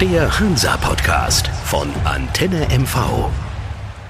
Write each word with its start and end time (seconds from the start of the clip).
Der 0.00 0.40
Hansa-Podcast 0.40 1.48
von 1.66 1.90
Antenne 2.06 2.66
MV. 2.70 3.28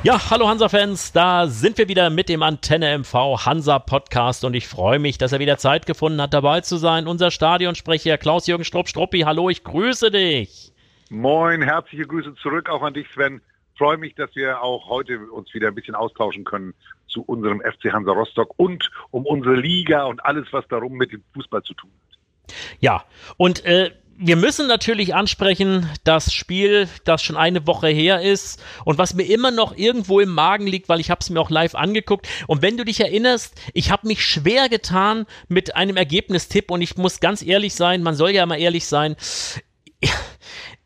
Ja, 0.05 0.31
hallo 0.31 0.47
Hansa-Fans, 0.47 1.11
da 1.11 1.49
sind 1.49 1.79
wir 1.79 1.89
wieder 1.89 2.11
mit 2.11 2.29
dem 2.29 2.45
Antenne 2.45 2.97
MV 2.97 3.45
Hansa-Podcast 3.45 4.45
und 4.45 4.55
ich 4.55 4.69
freue 4.69 5.01
mich, 5.01 5.19
dass 5.19 5.33
er 5.33 5.41
wieder 5.41 5.59
Zeit 5.59 5.87
gefunden 5.87 6.23
hat, 6.23 6.33
dabei 6.33 6.61
zu 6.61 6.77
sein. 6.77 7.09
Unser 7.09 7.33
Stadionsprecher 7.33 8.19
Klaus-Jürgen 8.19 8.65
Strupp-Struppi, 8.65 9.23
hallo, 9.23 9.51
ich 9.51 9.65
grüße 9.65 10.13
dich. 10.13 10.73
Moin, 11.09 11.61
herzliche 11.61 12.07
Grüße 12.07 12.37
zurück 12.37 12.71
auch 12.71 12.83
an 12.83 12.95
dich, 12.95 13.09
Sven. 13.13 13.41
Freue 13.77 13.97
mich, 13.97 14.15
dass 14.15 14.33
wir 14.37 14.63
auch 14.63 14.89
heute 14.89 15.19
uns 15.33 15.53
wieder 15.55 15.67
ein 15.67 15.75
bisschen 15.75 15.97
austauschen 15.97 16.45
können 16.45 16.73
zu 17.09 17.23
unserem 17.23 17.63
FC 17.63 17.93
Hansa 17.93 18.13
Rostock 18.13 18.55
und 18.59 18.89
um 19.11 19.27
unsere 19.27 19.57
Liga 19.57 20.05
und 20.05 20.25
alles, 20.25 20.47
was 20.53 20.69
darum 20.69 20.93
mit 20.93 21.11
dem 21.11 21.25
Fußball 21.35 21.65
zu 21.65 21.75
tun 21.75 21.91
hat. 21.91 22.55
Ja, 22.79 23.05
und 23.37 23.65
äh, 23.65 23.91
wir 24.23 24.37
müssen 24.37 24.67
natürlich 24.67 25.15
ansprechen, 25.15 25.89
das 26.05 26.35
Spiel, 26.35 26.89
das 27.05 27.23
schon 27.23 27.39
eine 27.39 27.67
Woche 27.67 27.89
her 27.89 28.21
ist 28.21 28.63
und 28.85 28.99
was 28.99 29.15
mir 29.15 29.23
immer 29.23 29.51
noch 29.51 29.75
irgendwo 29.75 30.21
im 30.21 30.29
Magen 30.29 30.67
liegt, 30.67 30.91
weil 30.91 31.01
ich 31.01 31.11
habe 31.11 31.21
es 31.23 31.31
mir 31.31 31.41
auch 31.41 31.49
live 31.49 31.75
angeguckt. 31.75 32.29
Und 32.47 32.61
wenn 32.61 32.77
du 32.77 32.85
dich 32.85 33.01
erinnerst, 33.01 33.55
ich 33.73 33.91
habe 33.91 34.07
mich 34.07 34.23
schwer 34.23 34.69
getan 34.69 35.25
mit 35.49 35.75
einem 35.75 35.97
Ergebnistipp 35.97 36.71
und 36.71 36.83
ich 36.83 36.99
muss 36.99 37.21
ganz 37.21 37.43
ehrlich 37.43 37.75
sein, 37.75 38.03
man 38.03 38.15
soll 38.15 38.31
ja 38.31 38.45
mal 38.45 38.61
ehrlich 38.61 38.87
sein. 38.87 39.17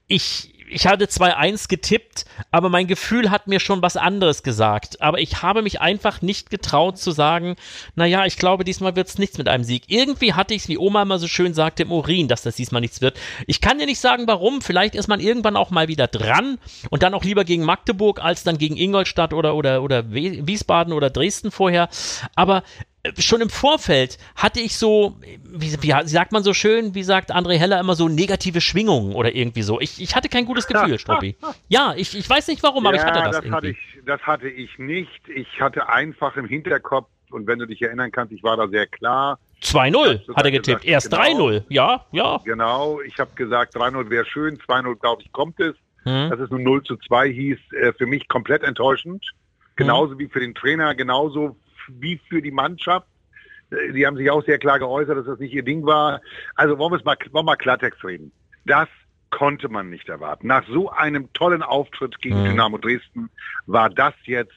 Ich, 0.06 0.53
ich 0.74 0.88
hatte 0.88 1.06
2-1 1.06 1.68
getippt, 1.68 2.24
aber 2.50 2.68
mein 2.68 2.88
Gefühl 2.88 3.30
hat 3.30 3.46
mir 3.46 3.60
schon 3.60 3.80
was 3.80 3.96
anderes 3.96 4.42
gesagt. 4.42 5.00
Aber 5.00 5.20
ich 5.20 5.40
habe 5.40 5.62
mich 5.62 5.80
einfach 5.80 6.20
nicht 6.20 6.50
getraut 6.50 6.98
zu 6.98 7.12
sagen, 7.12 7.54
naja, 7.94 8.26
ich 8.26 8.36
glaube, 8.36 8.64
diesmal 8.64 8.96
wird 8.96 9.08
es 9.08 9.18
nichts 9.18 9.38
mit 9.38 9.48
einem 9.48 9.62
Sieg. 9.62 9.84
Irgendwie 9.86 10.32
hatte 10.32 10.52
ich 10.52 10.62
es, 10.62 10.68
wie 10.68 10.76
Oma 10.76 11.02
immer 11.02 11.20
so 11.20 11.28
schön 11.28 11.54
sagte, 11.54 11.84
im 11.84 11.92
Urin, 11.92 12.26
dass 12.26 12.42
das 12.42 12.56
diesmal 12.56 12.80
nichts 12.80 13.00
wird. 13.00 13.16
Ich 13.46 13.60
kann 13.60 13.78
dir 13.78 13.86
nicht 13.86 14.00
sagen, 14.00 14.26
warum. 14.26 14.62
Vielleicht 14.62 14.96
ist 14.96 15.06
man 15.06 15.20
irgendwann 15.20 15.56
auch 15.56 15.70
mal 15.70 15.86
wieder 15.86 16.08
dran 16.08 16.58
und 16.90 17.04
dann 17.04 17.14
auch 17.14 17.22
lieber 17.22 17.44
gegen 17.44 17.64
Magdeburg 17.64 18.20
als 18.20 18.42
dann 18.42 18.58
gegen 18.58 18.76
Ingolstadt 18.76 19.32
oder, 19.32 19.54
oder, 19.54 19.80
oder 19.80 20.12
Wiesbaden 20.12 20.92
oder 20.92 21.08
Dresden 21.08 21.52
vorher. 21.52 21.88
Aber 22.34 22.64
schon 23.18 23.40
im 23.40 23.50
Vorfeld 23.50 24.18
hatte 24.34 24.60
ich 24.60 24.76
so, 24.76 25.16
wie, 25.44 25.76
wie, 25.82 26.08
sagt 26.08 26.32
man 26.32 26.42
so 26.42 26.54
schön, 26.54 26.94
wie 26.94 27.02
sagt 27.02 27.34
André 27.34 27.58
Heller 27.58 27.78
immer 27.78 27.94
so 27.94 28.08
negative 28.08 28.60
Schwingungen 28.60 29.14
oder 29.14 29.34
irgendwie 29.34 29.62
so. 29.62 29.80
Ich, 29.80 30.00
ich 30.00 30.16
hatte 30.16 30.28
kein 30.28 30.46
gutes 30.46 30.66
Gefühl, 30.66 30.98
Stroppi. 30.98 31.36
Ja, 31.68 31.94
ich, 31.96 32.16
ich 32.16 32.28
weiß 32.28 32.48
nicht 32.48 32.62
warum, 32.62 32.86
aber 32.86 32.96
ja, 32.96 33.02
ich 33.02 33.08
hatte 33.08 33.20
das, 33.20 33.36
das 33.36 33.44
irgendwie. 33.44 33.54
Hatte 33.54 33.68
ich, 33.68 34.04
das 34.06 34.20
hatte 34.22 34.48
ich 34.48 34.78
nicht. 34.78 35.28
Ich 35.28 35.60
hatte 35.60 35.88
einfach 35.88 36.36
im 36.36 36.46
Hinterkopf, 36.46 37.08
und 37.30 37.46
wenn 37.46 37.58
du 37.58 37.66
dich 37.66 37.82
erinnern 37.82 38.12
kannst, 38.12 38.32
ich 38.32 38.42
war 38.42 38.56
da 38.56 38.68
sehr 38.68 38.86
klar. 38.86 39.38
2-0 39.62 40.34
hat 40.36 40.44
er 40.44 40.50
getippt, 40.50 40.82
gesagt, 40.82 40.84
erst 40.84 41.10
genau, 41.10 41.48
3-0, 41.48 41.64
ja, 41.68 42.06
ja. 42.12 42.40
Genau, 42.44 43.00
ich 43.00 43.18
habe 43.18 43.30
gesagt, 43.34 43.76
3-0 43.76 44.08
wäre 44.10 44.24
schön, 44.24 44.58
2-0 44.58 45.00
glaube 45.00 45.22
ich 45.22 45.32
kommt 45.32 45.58
es. 45.60 45.74
Hm. 46.04 46.30
Dass 46.30 46.38
es 46.38 46.50
nur 46.50 46.60
0 46.60 46.82
zu 46.84 46.96
2 46.96 47.28
hieß, 47.30 47.58
äh, 47.72 47.92
für 47.94 48.06
mich 48.06 48.28
komplett 48.28 48.62
enttäuschend. 48.62 49.24
Genauso 49.76 50.12
hm. 50.12 50.18
wie 50.18 50.28
für 50.28 50.40
den 50.40 50.54
Trainer, 50.54 50.94
genauso 50.94 51.56
wie 51.88 52.20
für 52.28 52.42
die 52.42 52.50
Mannschaft. 52.50 53.06
Die 53.94 54.06
haben 54.06 54.16
sich 54.16 54.30
auch 54.30 54.44
sehr 54.44 54.58
klar 54.58 54.78
geäußert, 54.78 55.18
dass 55.18 55.26
das 55.26 55.38
nicht 55.38 55.52
ihr 55.52 55.64
Ding 55.64 55.84
war. 55.84 56.20
Also 56.54 56.78
wollen 56.78 56.92
wir 56.92 56.98
es 56.98 57.04
mal, 57.04 57.16
wollen 57.32 57.32
wir 57.32 57.42
mal 57.42 57.56
Klartext 57.56 58.04
reden. 58.04 58.30
Das 58.66 58.88
konnte 59.30 59.68
man 59.68 59.90
nicht 59.90 60.08
erwarten. 60.08 60.46
Nach 60.46 60.64
so 60.68 60.90
einem 60.90 61.32
tollen 61.32 61.62
Auftritt 61.62 62.20
gegen 62.20 62.40
mhm. 62.40 62.44
Dynamo 62.44 62.78
Dresden 62.78 63.30
war 63.66 63.90
das 63.90 64.14
jetzt 64.24 64.54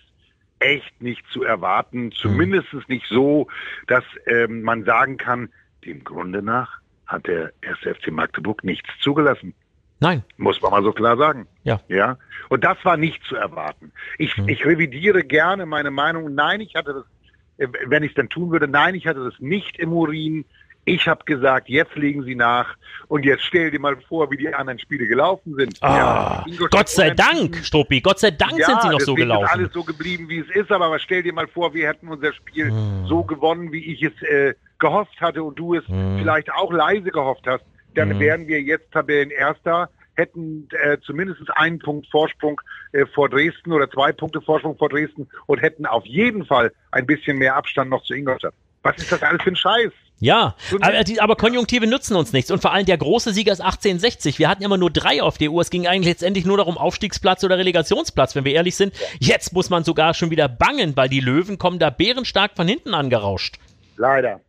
echt 0.59 1.01
nicht 1.01 1.25
zu 1.31 1.43
erwarten. 1.43 2.11
Zumindest 2.11 2.73
mhm. 2.73 2.83
nicht 2.87 3.07
so, 3.07 3.47
dass 3.87 4.03
ähm, 4.27 4.61
man 4.61 4.83
sagen 4.83 5.17
kann, 5.17 5.49
dem 5.85 6.03
Grunde 6.03 6.41
nach 6.41 6.79
hat 7.07 7.25
der 7.25 7.53
SFC 7.61 8.11
Magdeburg 8.11 8.63
nichts 8.63 8.89
zugelassen. 9.01 9.53
Nein. 9.99 10.23
Muss 10.37 10.61
man 10.61 10.71
mal 10.71 10.83
so 10.83 10.91
klar 10.91 11.17
sagen. 11.17 11.47
Ja. 11.63 11.79
Ja. 11.87 12.17
Und 12.49 12.63
das 12.63 12.77
war 12.83 12.97
nicht 12.97 13.23
zu 13.23 13.35
erwarten. 13.35 13.91
Ich, 14.17 14.37
mhm. 14.37 14.47
ich 14.47 14.63
revidiere 14.65 15.23
gerne 15.23 15.65
meine 15.65 15.89
Meinung. 15.89 16.35
Nein, 16.35 16.61
ich 16.61 16.75
hatte 16.75 16.93
das, 16.93 17.03
äh, 17.03 17.16
wenn 17.57 18.03
ich 18.03 18.11
es 18.11 18.15
dann 18.15 18.29
tun 18.29 18.51
würde, 18.51 18.67
nein, 18.67 18.95
ich 18.95 19.07
hatte 19.07 19.23
das 19.23 19.39
nicht 19.39 19.77
im 19.77 19.93
Urin. 19.93 20.45
Ich 20.85 21.05
habe 21.05 21.25
gesagt, 21.25 21.67
jetzt 21.67 21.95
legen 21.95 22.23
Sie 22.23 22.35
nach 22.35 22.77
und 23.09 23.25
jetzt 23.25 23.43
stell 23.43 23.71
dir 23.71 23.79
mal 23.79 23.97
vor, 24.07 24.31
wie 24.31 24.37
die 24.37 24.53
anderen 24.53 24.79
Spiele 24.79 25.05
gelaufen 25.05 25.55
sind. 25.55 25.77
Ah, 25.81 26.45
ja, 26.47 26.67
Gott 26.69 26.87
sei 26.87 27.09
Dank, 27.09 27.57
Struppi, 27.57 27.99
Gott 27.99 28.19
sei 28.19 28.31
Dank 28.31 28.57
ja, 28.57 28.67
sind 28.67 28.81
sie 28.83 28.89
noch 28.89 29.01
so 29.01 29.13
gelaufen. 29.13 29.45
Ist 29.45 29.51
alles 29.51 29.73
so 29.73 29.83
geblieben, 29.83 30.29
wie 30.29 30.39
es 30.39 30.49
ist, 30.55 30.71
aber 30.71 30.97
stell 30.99 31.23
dir 31.23 31.33
mal 31.33 31.47
vor, 31.47 31.73
wir 31.73 31.89
hätten 31.89 32.07
unser 32.07 32.31
Spiel 32.31 32.69
hm. 32.69 33.05
so 33.05 33.23
gewonnen, 33.23 33.73
wie 33.73 33.83
ich 33.91 34.01
es 34.01 34.13
äh, 34.21 34.53
gehofft 34.79 35.19
hatte 35.19 35.43
und 35.43 35.59
du 35.59 35.73
es 35.73 35.85
hm. 35.87 36.19
vielleicht 36.19 36.53
auch 36.53 36.71
leise 36.71 37.11
gehofft 37.11 37.45
hast 37.47 37.65
dann 37.97 38.09
mhm. 38.09 38.19
wären 38.19 38.47
wir 38.47 38.61
jetzt 38.61 38.91
Tabellenerster, 38.91 39.89
hätten 40.17 40.67
äh, 40.83 40.97
zumindest 41.05 41.41
einen 41.55 41.79
Punkt 41.79 42.07
Vorsprung 42.09 42.59
äh, 42.91 43.05
vor 43.05 43.29
Dresden 43.29 43.71
oder 43.71 43.89
zwei 43.89 44.11
Punkte 44.11 44.41
Vorsprung 44.41 44.77
vor 44.77 44.89
Dresden 44.89 45.29
und 45.45 45.61
hätten 45.61 45.85
auf 45.85 46.05
jeden 46.05 46.45
Fall 46.45 46.73
ein 46.91 47.05
bisschen 47.05 47.37
mehr 47.37 47.55
Abstand 47.55 47.89
noch 47.89 48.03
zu 48.03 48.13
Ingolstadt. 48.13 48.53
Was 48.83 48.97
ist 48.97 49.11
das 49.11 49.21
alles 49.21 49.41
für 49.43 49.51
ein 49.51 49.55
Scheiß? 49.55 49.91
Ja, 50.19 50.55
aber, 50.81 51.03
die, 51.03 51.21
aber 51.21 51.35
Konjunktive 51.35 51.85
nützen 51.85 52.15
uns 52.15 52.33
nichts. 52.33 52.49
Und 52.49 52.59
vor 52.59 52.73
allem 52.73 52.87
der 52.87 52.97
große 52.97 53.33
Sieger 53.33 53.51
ist 53.51 53.61
1860. 53.61 54.39
Wir 54.39 54.49
hatten 54.49 54.63
immer 54.63 54.77
nur 54.77 54.89
drei 54.89 55.21
auf 55.21 55.37
der 55.37 55.51
Uhr. 55.51 55.61
Es 55.61 55.69
ging 55.69 55.85
eigentlich 55.85 56.07
letztendlich 56.07 56.45
nur 56.45 56.57
darum, 56.57 56.77
Aufstiegsplatz 56.77 57.43
oder 57.43 57.57
Relegationsplatz, 57.59 58.35
wenn 58.35 58.43
wir 58.43 58.53
ehrlich 58.53 58.75
sind. 58.75 58.93
Jetzt 59.19 59.53
muss 59.53 59.69
man 59.69 59.83
sogar 59.83 60.15
schon 60.15 60.31
wieder 60.31 60.47
bangen, 60.47 60.97
weil 60.97 61.09
die 61.09 61.19
Löwen 61.19 61.59
kommen 61.59 61.77
da 61.77 61.91
bärenstark 61.91 62.53
von 62.55 62.67
hinten 62.67 62.95
angerauscht. 62.95 63.59
Leider. 63.97 64.41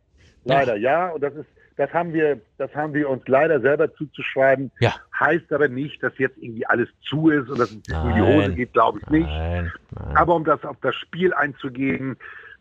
Leider, 0.43 0.75
ja. 0.75 1.07
ja. 1.07 1.09
Und 1.09 1.21
das 1.21 1.35
ist, 1.35 1.47
das 1.79 1.93
haben 1.93 2.11
wir, 2.11 2.41
das 2.57 2.75
haben 2.75 2.93
wir 2.93 3.09
uns 3.09 3.25
leider 3.27 3.61
selber 3.61 3.93
zuzuschreiben. 3.95 4.69
Ja. 4.81 4.95
Heißt 5.17 5.53
aber 5.53 5.69
nicht, 5.69 6.03
dass 6.03 6.11
jetzt 6.17 6.37
irgendwie 6.37 6.65
alles 6.65 6.89
zu 7.07 7.29
ist 7.29 7.49
und 7.49 7.57
dass 7.57 7.69
es 7.69 7.75
in 7.75 8.15
die 8.15 8.21
Hose 8.21 8.53
geht, 8.53 8.73
glaube 8.73 8.99
ich 9.01 9.09
nicht. 9.09 9.29
Nein, 9.29 9.71
nein. 9.91 10.17
Aber 10.17 10.35
um 10.35 10.43
das 10.43 10.65
auf 10.65 10.75
das 10.81 10.93
Spiel 10.95 11.33
einzugehen, 11.33 12.17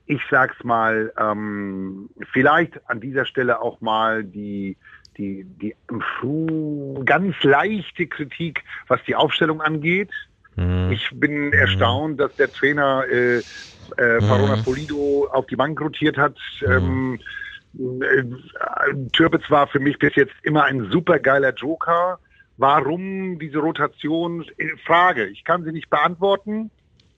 ich 0.06 0.20
sag's 0.30 0.62
mal, 0.62 1.12
ähm, 1.18 2.08
vielleicht 2.30 2.80
an 2.88 3.00
dieser 3.00 3.24
Stelle 3.24 3.60
auch 3.60 3.80
mal 3.80 4.22
die 4.22 4.76
die, 5.16 5.42
die 5.44 5.74
ganz 7.04 7.34
leichte 7.42 8.06
Kritik, 8.06 8.62
was 8.86 9.02
die 9.02 9.16
Aufstellung 9.16 9.60
angeht. 9.60 10.10
Mhm. 10.54 10.92
Ich 10.92 11.10
bin 11.12 11.52
erstaunt, 11.52 12.20
dass 12.20 12.36
der 12.36 12.52
Trainer 12.52 13.02
äh, 13.10 13.38
äh, 13.38 13.42
Farona 14.20 14.54
mhm. 14.54 14.62
Polido 14.62 15.28
auf 15.32 15.46
die 15.46 15.56
Bank 15.56 15.80
rotiert 15.80 16.16
hat. 16.16 16.36
Mhm. 16.60 16.70
Ähm, 16.70 17.14
äh, 17.14 17.24
Türpitz 19.12 19.50
war 19.50 19.66
für 19.68 19.80
mich 19.80 19.98
bis 19.98 20.14
jetzt 20.16 20.34
immer 20.42 20.64
ein 20.64 20.90
super 20.90 21.18
geiler 21.18 21.52
Joker. 21.54 22.18
Warum 22.56 23.38
diese 23.38 23.58
Rotation? 23.58 24.44
Frage. 24.84 25.26
Ich 25.26 25.44
kann 25.44 25.64
sie 25.64 25.72
nicht 25.72 25.90
beantworten. 25.90 26.70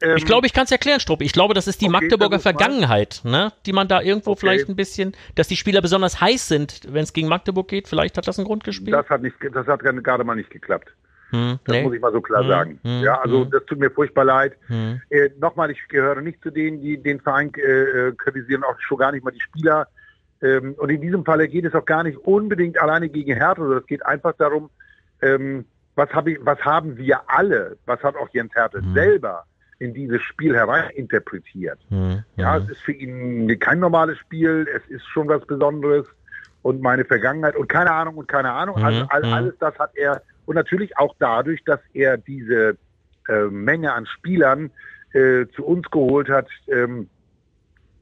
Ähm, 0.03 0.17
ich 0.17 0.27
glaube, 0.27 0.47
ich 0.47 0.53
kann 0.53 0.65
es 0.65 0.71
erklären, 0.71 1.01
Strupp. 1.01 1.23
Ich 1.23 1.33
glaube, 1.33 1.55
das 1.55 1.67
ist 1.67 1.81
die 1.81 1.87
okay, 1.87 1.93
Magdeburger 1.93 2.41
Vergangenheit, 2.41 3.21
ne? 3.25 3.53
die 3.67 3.73
man 3.73 3.89
da 3.89 4.01
irgendwo 4.01 4.33
okay. 4.33 4.41
vielleicht 4.41 4.69
ein 4.69 4.77
bisschen, 4.77 5.15
dass 5.35 5.49
die 5.49 5.57
Spieler 5.57 5.83
besonders 5.83 6.21
heiß 6.21 6.49
sind, 6.49 6.81
wenn 6.89 7.05
es 7.05 7.13
gegen 7.13 7.29
Magdeburg 7.29 7.69
geht. 7.69 7.89
Vielleicht 7.89 8.17
hat 8.17 8.27
das 8.27 8.39
einen 8.39 8.47
Grund 8.47 8.65
gespielt. 8.65 8.95
Das 8.95 9.09
hat, 9.09 9.23
nicht, 9.23 9.37
das 9.53 9.67
hat 9.67 9.81
gerade 9.81 10.25
mal 10.25 10.37
nicht 10.37 10.51
geklappt. 10.51 10.93
Hm, 11.31 11.61
das 11.65 11.77
nee. 11.77 11.83
muss 11.83 11.95
ich 11.95 12.01
mal 12.01 12.13
so 12.13 12.21
klar 12.21 12.43
hm, 12.43 12.49
sagen. 12.49 12.81
Hm, 12.83 13.03
ja, 13.03 13.21
also 13.21 13.45
hm. 13.45 13.51
das 13.51 13.65
tut 13.67 13.79
mir 13.79 13.91
furchtbar 13.91 14.25
leid. 14.25 14.57
Hm. 14.67 15.01
Äh, 15.11 15.31
Nochmal, 15.39 15.71
ich 15.71 15.87
gehöre 15.89 16.21
nicht 16.23 16.43
zu 16.43 16.51
denen, 16.51 16.81
die 16.81 16.99
den 16.99 17.21
Verein 17.21 17.53
äh, 17.57 17.61
äh 17.61 18.13
kritisieren, 18.17 18.65
auch 18.65 18.79
schon 18.81 18.99
gar 18.99 19.13
nicht 19.13 19.25
mal 19.25 19.31
die 19.31 19.41
Spieler. 19.41 19.87
Ähm, 20.43 20.75
und 20.79 20.91
in 20.91 21.01
diesem 21.01 21.25
Falle 21.25 21.49
geht 21.49 21.65
es 21.65 21.75
auch 21.75 21.85
gar 21.85 22.03
nicht 22.03 22.19
unbedingt 22.19 22.81
alleine 22.81 23.09
gegen 23.09 23.35
Hertha, 23.35 23.63
sondern 23.63 23.79
es 23.79 23.87
geht 23.87 24.05
einfach 24.07 24.35
darum, 24.37 24.71
ähm, 25.23 25.65
was, 25.97 26.09
hab 26.11 26.27
ich, 26.27 26.39
was 26.43 26.59
haben 26.61 26.97
wir 26.97 27.21
alle, 27.27 27.77
was 27.87 28.03
hat 28.03 28.17
auch 28.17 28.29
Jens 28.33 28.55
Hertha 28.55 28.81
mhm. 28.81 28.95
selber 28.95 29.45
in 29.79 29.95
dieses 29.95 30.23
Spiel 30.23 30.55
hereininterpretiert. 30.55 31.79
Mhm. 31.91 32.23
Ja, 32.37 32.59
es 32.59 32.69
ist 32.69 32.81
für 32.83 32.93
ihn 32.93 33.59
kein 33.59 33.81
normales 33.81 34.19
Spiel, 34.19 34.69
es 34.75 34.87
ist 34.89 35.07
schon 35.07 35.29
was 35.29 35.45
Besonderes 35.47 36.07
und 36.63 36.83
meine 36.83 37.05
Vergangenheit 37.05 37.57
und 37.57 37.69
keine 37.69 37.91
Ahnung 37.91 38.17
und 38.17 38.29
keine 38.29 38.53
Ahnung. 38.53 38.79
Mhm. 38.79 38.85
Also 38.85 39.07
all, 39.09 39.25
alles 39.25 39.55
das 39.59 39.79
hat 39.79 39.93
er 39.95 40.23
und 40.47 40.55
natürlich 40.57 40.97
auch 40.99 41.15
dadurch, 41.19 41.65
dass 41.65 41.81
er 41.95 42.17
diese 42.19 42.77
äh, 43.29 43.45
Menge 43.51 43.93
an 43.93 44.07
Spielern 44.07 44.71
äh, 45.13 45.47
zu 45.55 45.65
uns 45.65 45.91
geholt 45.91 46.29
hat, 46.29 46.49
ähm, 46.69 47.09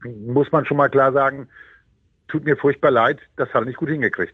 muss 0.03 0.51
man 0.51 0.65
schon 0.65 0.77
mal 0.77 0.89
klar 0.89 1.11
sagen, 1.11 1.47
tut 2.29 2.45
mir 2.45 2.55
furchtbar 2.55 2.91
leid, 2.91 3.19
das 3.35 3.49
hat 3.49 3.63
er 3.63 3.65
nicht 3.65 3.77
gut 3.77 3.89
hingekriegt. 3.89 4.33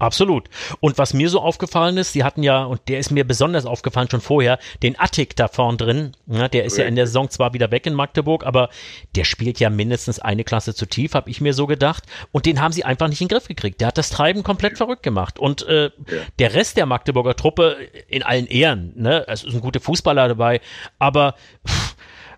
Absolut. 0.00 0.48
Und 0.80 0.96
was 0.96 1.12
mir 1.12 1.28
so 1.28 1.40
aufgefallen 1.40 1.98
ist, 1.98 2.14
sie 2.14 2.24
hatten 2.24 2.42
ja, 2.42 2.64
und 2.64 2.80
der 2.88 2.98
ist 2.98 3.10
mir 3.10 3.24
besonders 3.24 3.66
aufgefallen 3.66 4.08
schon 4.10 4.22
vorher, 4.22 4.58
den 4.82 4.98
Attic 4.98 5.36
da 5.36 5.46
vorn 5.46 5.76
drin. 5.76 6.12
Ja, 6.26 6.48
der 6.48 6.64
ist 6.64 6.72
Richtig. 6.72 6.82
ja 6.84 6.88
in 6.88 6.96
der 6.96 7.06
Saison 7.06 7.28
zwar 7.28 7.52
wieder 7.52 7.70
weg 7.70 7.84
in 7.84 7.92
Magdeburg, 7.92 8.46
aber 8.46 8.70
der 9.14 9.24
spielt 9.24 9.60
ja 9.60 9.68
mindestens 9.68 10.18
eine 10.18 10.42
Klasse 10.42 10.74
zu 10.74 10.86
tief, 10.86 11.12
habe 11.12 11.28
ich 11.28 11.42
mir 11.42 11.52
so 11.52 11.66
gedacht. 11.66 12.04
Und 12.32 12.46
den 12.46 12.62
haben 12.62 12.72
sie 12.72 12.84
einfach 12.84 13.08
nicht 13.08 13.20
in 13.20 13.28
den 13.28 13.36
Griff 13.36 13.46
gekriegt. 13.46 13.82
Der 13.82 13.88
hat 13.88 13.98
das 13.98 14.08
Treiben 14.08 14.42
komplett 14.42 14.78
verrückt 14.78 15.02
gemacht. 15.02 15.38
Und 15.38 15.66
äh, 15.68 15.84
ja. 15.84 15.90
der 16.38 16.54
Rest 16.54 16.78
der 16.78 16.86
Magdeburger 16.86 17.36
Truppe 17.36 17.76
in 18.08 18.22
allen 18.22 18.46
Ehren, 18.46 18.94
ne, 18.96 19.26
es 19.28 19.44
ist 19.44 19.52
ein 19.52 19.60
guter 19.60 19.80
Fußballer 19.80 20.28
dabei, 20.28 20.62
aber 20.98 21.34
pff, 21.68 21.94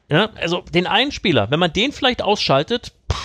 ja, 0.08 0.30
also 0.34 0.62
den 0.74 0.88
einen 0.88 1.12
Spieler, 1.12 1.52
wenn 1.52 1.60
man 1.60 1.72
den 1.72 1.92
vielleicht 1.92 2.22
ausschaltet, 2.22 2.92
pff, 3.10 3.21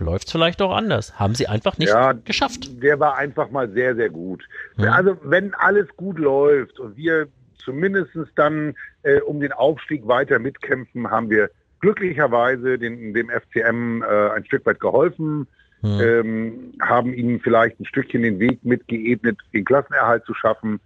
läuft 0.00 0.26
es 0.26 0.32
vielleicht 0.32 0.60
auch 0.62 0.74
anders. 0.74 1.18
Haben 1.18 1.34
sie 1.34 1.46
einfach 1.46 1.78
nicht 1.78 1.88
ja, 1.88 2.12
geschafft. 2.12 2.82
Der 2.82 3.00
war 3.00 3.16
einfach 3.16 3.50
mal 3.50 3.70
sehr, 3.70 3.94
sehr 3.94 4.10
gut. 4.10 4.44
Ja. 4.76 4.92
Also 4.92 5.16
wenn 5.22 5.54
alles 5.54 5.88
gut 5.96 6.18
läuft 6.18 6.78
und 6.78 6.96
wir 6.96 7.28
zumindest 7.64 8.10
dann 8.36 8.74
äh, 9.02 9.20
um 9.20 9.40
den 9.40 9.52
Aufstieg 9.52 10.06
weiter 10.06 10.38
mitkämpfen, 10.38 11.10
haben 11.10 11.30
wir 11.30 11.50
glücklicherweise 11.80 12.78
den, 12.78 13.12
dem 13.12 13.28
FCM 13.28 14.02
äh, 14.02 14.30
ein 14.30 14.44
Stück 14.44 14.64
weit 14.66 14.80
geholfen, 14.80 15.46
hm. 15.80 16.00
ähm, 16.00 16.74
haben 16.80 17.12
ihnen 17.12 17.40
vielleicht 17.40 17.78
ein 17.80 17.86
Stückchen 17.86 18.22
den 18.22 18.38
Weg 18.38 18.64
mitgeebnet, 18.64 19.38
den 19.52 19.64
Klassenerhalt 19.64 20.24
zu 20.24 20.34
schaffen. 20.34 20.80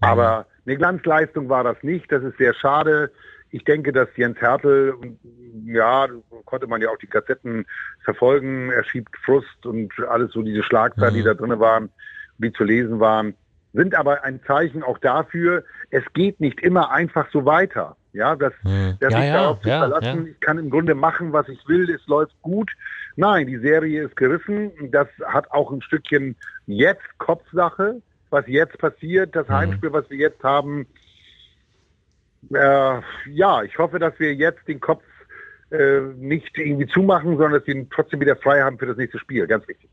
Aber 0.00 0.46
eine 0.64 0.76
Glanzleistung 0.76 1.48
war 1.48 1.64
das 1.64 1.82
nicht. 1.82 2.10
Das 2.12 2.22
ist 2.22 2.38
sehr 2.38 2.54
schade. 2.54 3.10
Ich 3.50 3.64
denke, 3.64 3.92
dass 3.92 4.08
Jens 4.16 4.38
Hertel, 4.40 4.94
ja, 5.64 6.06
konnte 6.44 6.66
man 6.66 6.80
ja 6.82 6.90
auch 6.90 6.98
die 6.98 7.06
Kassetten 7.06 7.66
verfolgen, 8.04 8.70
er 8.70 8.84
schiebt 8.84 9.16
Frust 9.24 9.64
und 9.64 9.92
alles 10.08 10.32
so 10.32 10.42
diese 10.42 10.62
Schlagzeilen, 10.62 11.14
mhm. 11.14 11.18
die 11.18 11.24
da 11.24 11.34
drin 11.34 11.58
waren, 11.58 11.90
die 12.38 12.52
zu 12.52 12.64
lesen 12.64 13.00
waren, 13.00 13.34
sind 13.72 13.94
aber 13.94 14.24
ein 14.24 14.40
Zeichen 14.46 14.82
auch 14.82 14.98
dafür, 14.98 15.64
es 15.90 16.02
geht 16.14 16.40
nicht 16.40 16.60
immer 16.60 16.90
einfach 16.90 17.28
so 17.32 17.44
weiter. 17.44 17.96
Ja, 18.12 18.34
dass, 18.34 18.52
mhm. 18.62 18.96
dass 19.00 19.12
ja, 19.12 19.18
ich 19.20 19.26
ja, 19.26 19.32
darauf 19.34 19.60
zu 19.60 19.68
ja, 19.68 19.78
verlassen, 19.86 20.26
ich 20.28 20.40
kann 20.40 20.58
im 20.58 20.70
Grunde 20.70 20.94
machen, 20.94 21.32
was 21.32 21.48
ich 21.48 21.60
will, 21.68 21.88
es 21.90 22.04
läuft 22.06 22.34
gut. 22.42 22.72
Nein, 23.16 23.46
die 23.46 23.58
Serie 23.58 24.04
ist 24.04 24.16
gerissen. 24.16 24.72
Das 24.90 25.08
hat 25.26 25.50
auch 25.52 25.70
ein 25.70 25.82
Stückchen 25.82 26.34
jetzt 26.66 27.02
Kopfsache, 27.18 28.00
was 28.30 28.46
jetzt 28.46 28.78
passiert, 28.78 29.36
das 29.36 29.46
mhm. 29.48 29.52
Heimspiel, 29.52 29.92
was 29.92 30.08
wir 30.10 30.16
jetzt 30.16 30.42
haben, 30.42 30.86
äh, 32.52 33.00
ja, 33.30 33.62
ich 33.62 33.78
hoffe, 33.78 33.98
dass 33.98 34.18
wir 34.18 34.34
jetzt 34.34 34.66
den 34.68 34.80
Kopf 34.80 35.02
äh, 35.70 36.00
nicht 36.16 36.56
irgendwie 36.56 36.86
zumachen, 36.86 37.36
sondern 37.36 37.52
dass 37.52 37.66
wir 37.66 37.86
trotzdem 37.90 38.20
wieder 38.20 38.36
frei 38.36 38.62
haben 38.62 38.78
für 38.78 38.86
das 38.86 38.96
nächste 38.96 39.18
Spiel. 39.18 39.46
Ganz 39.46 39.66
wichtig. 39.68 39.88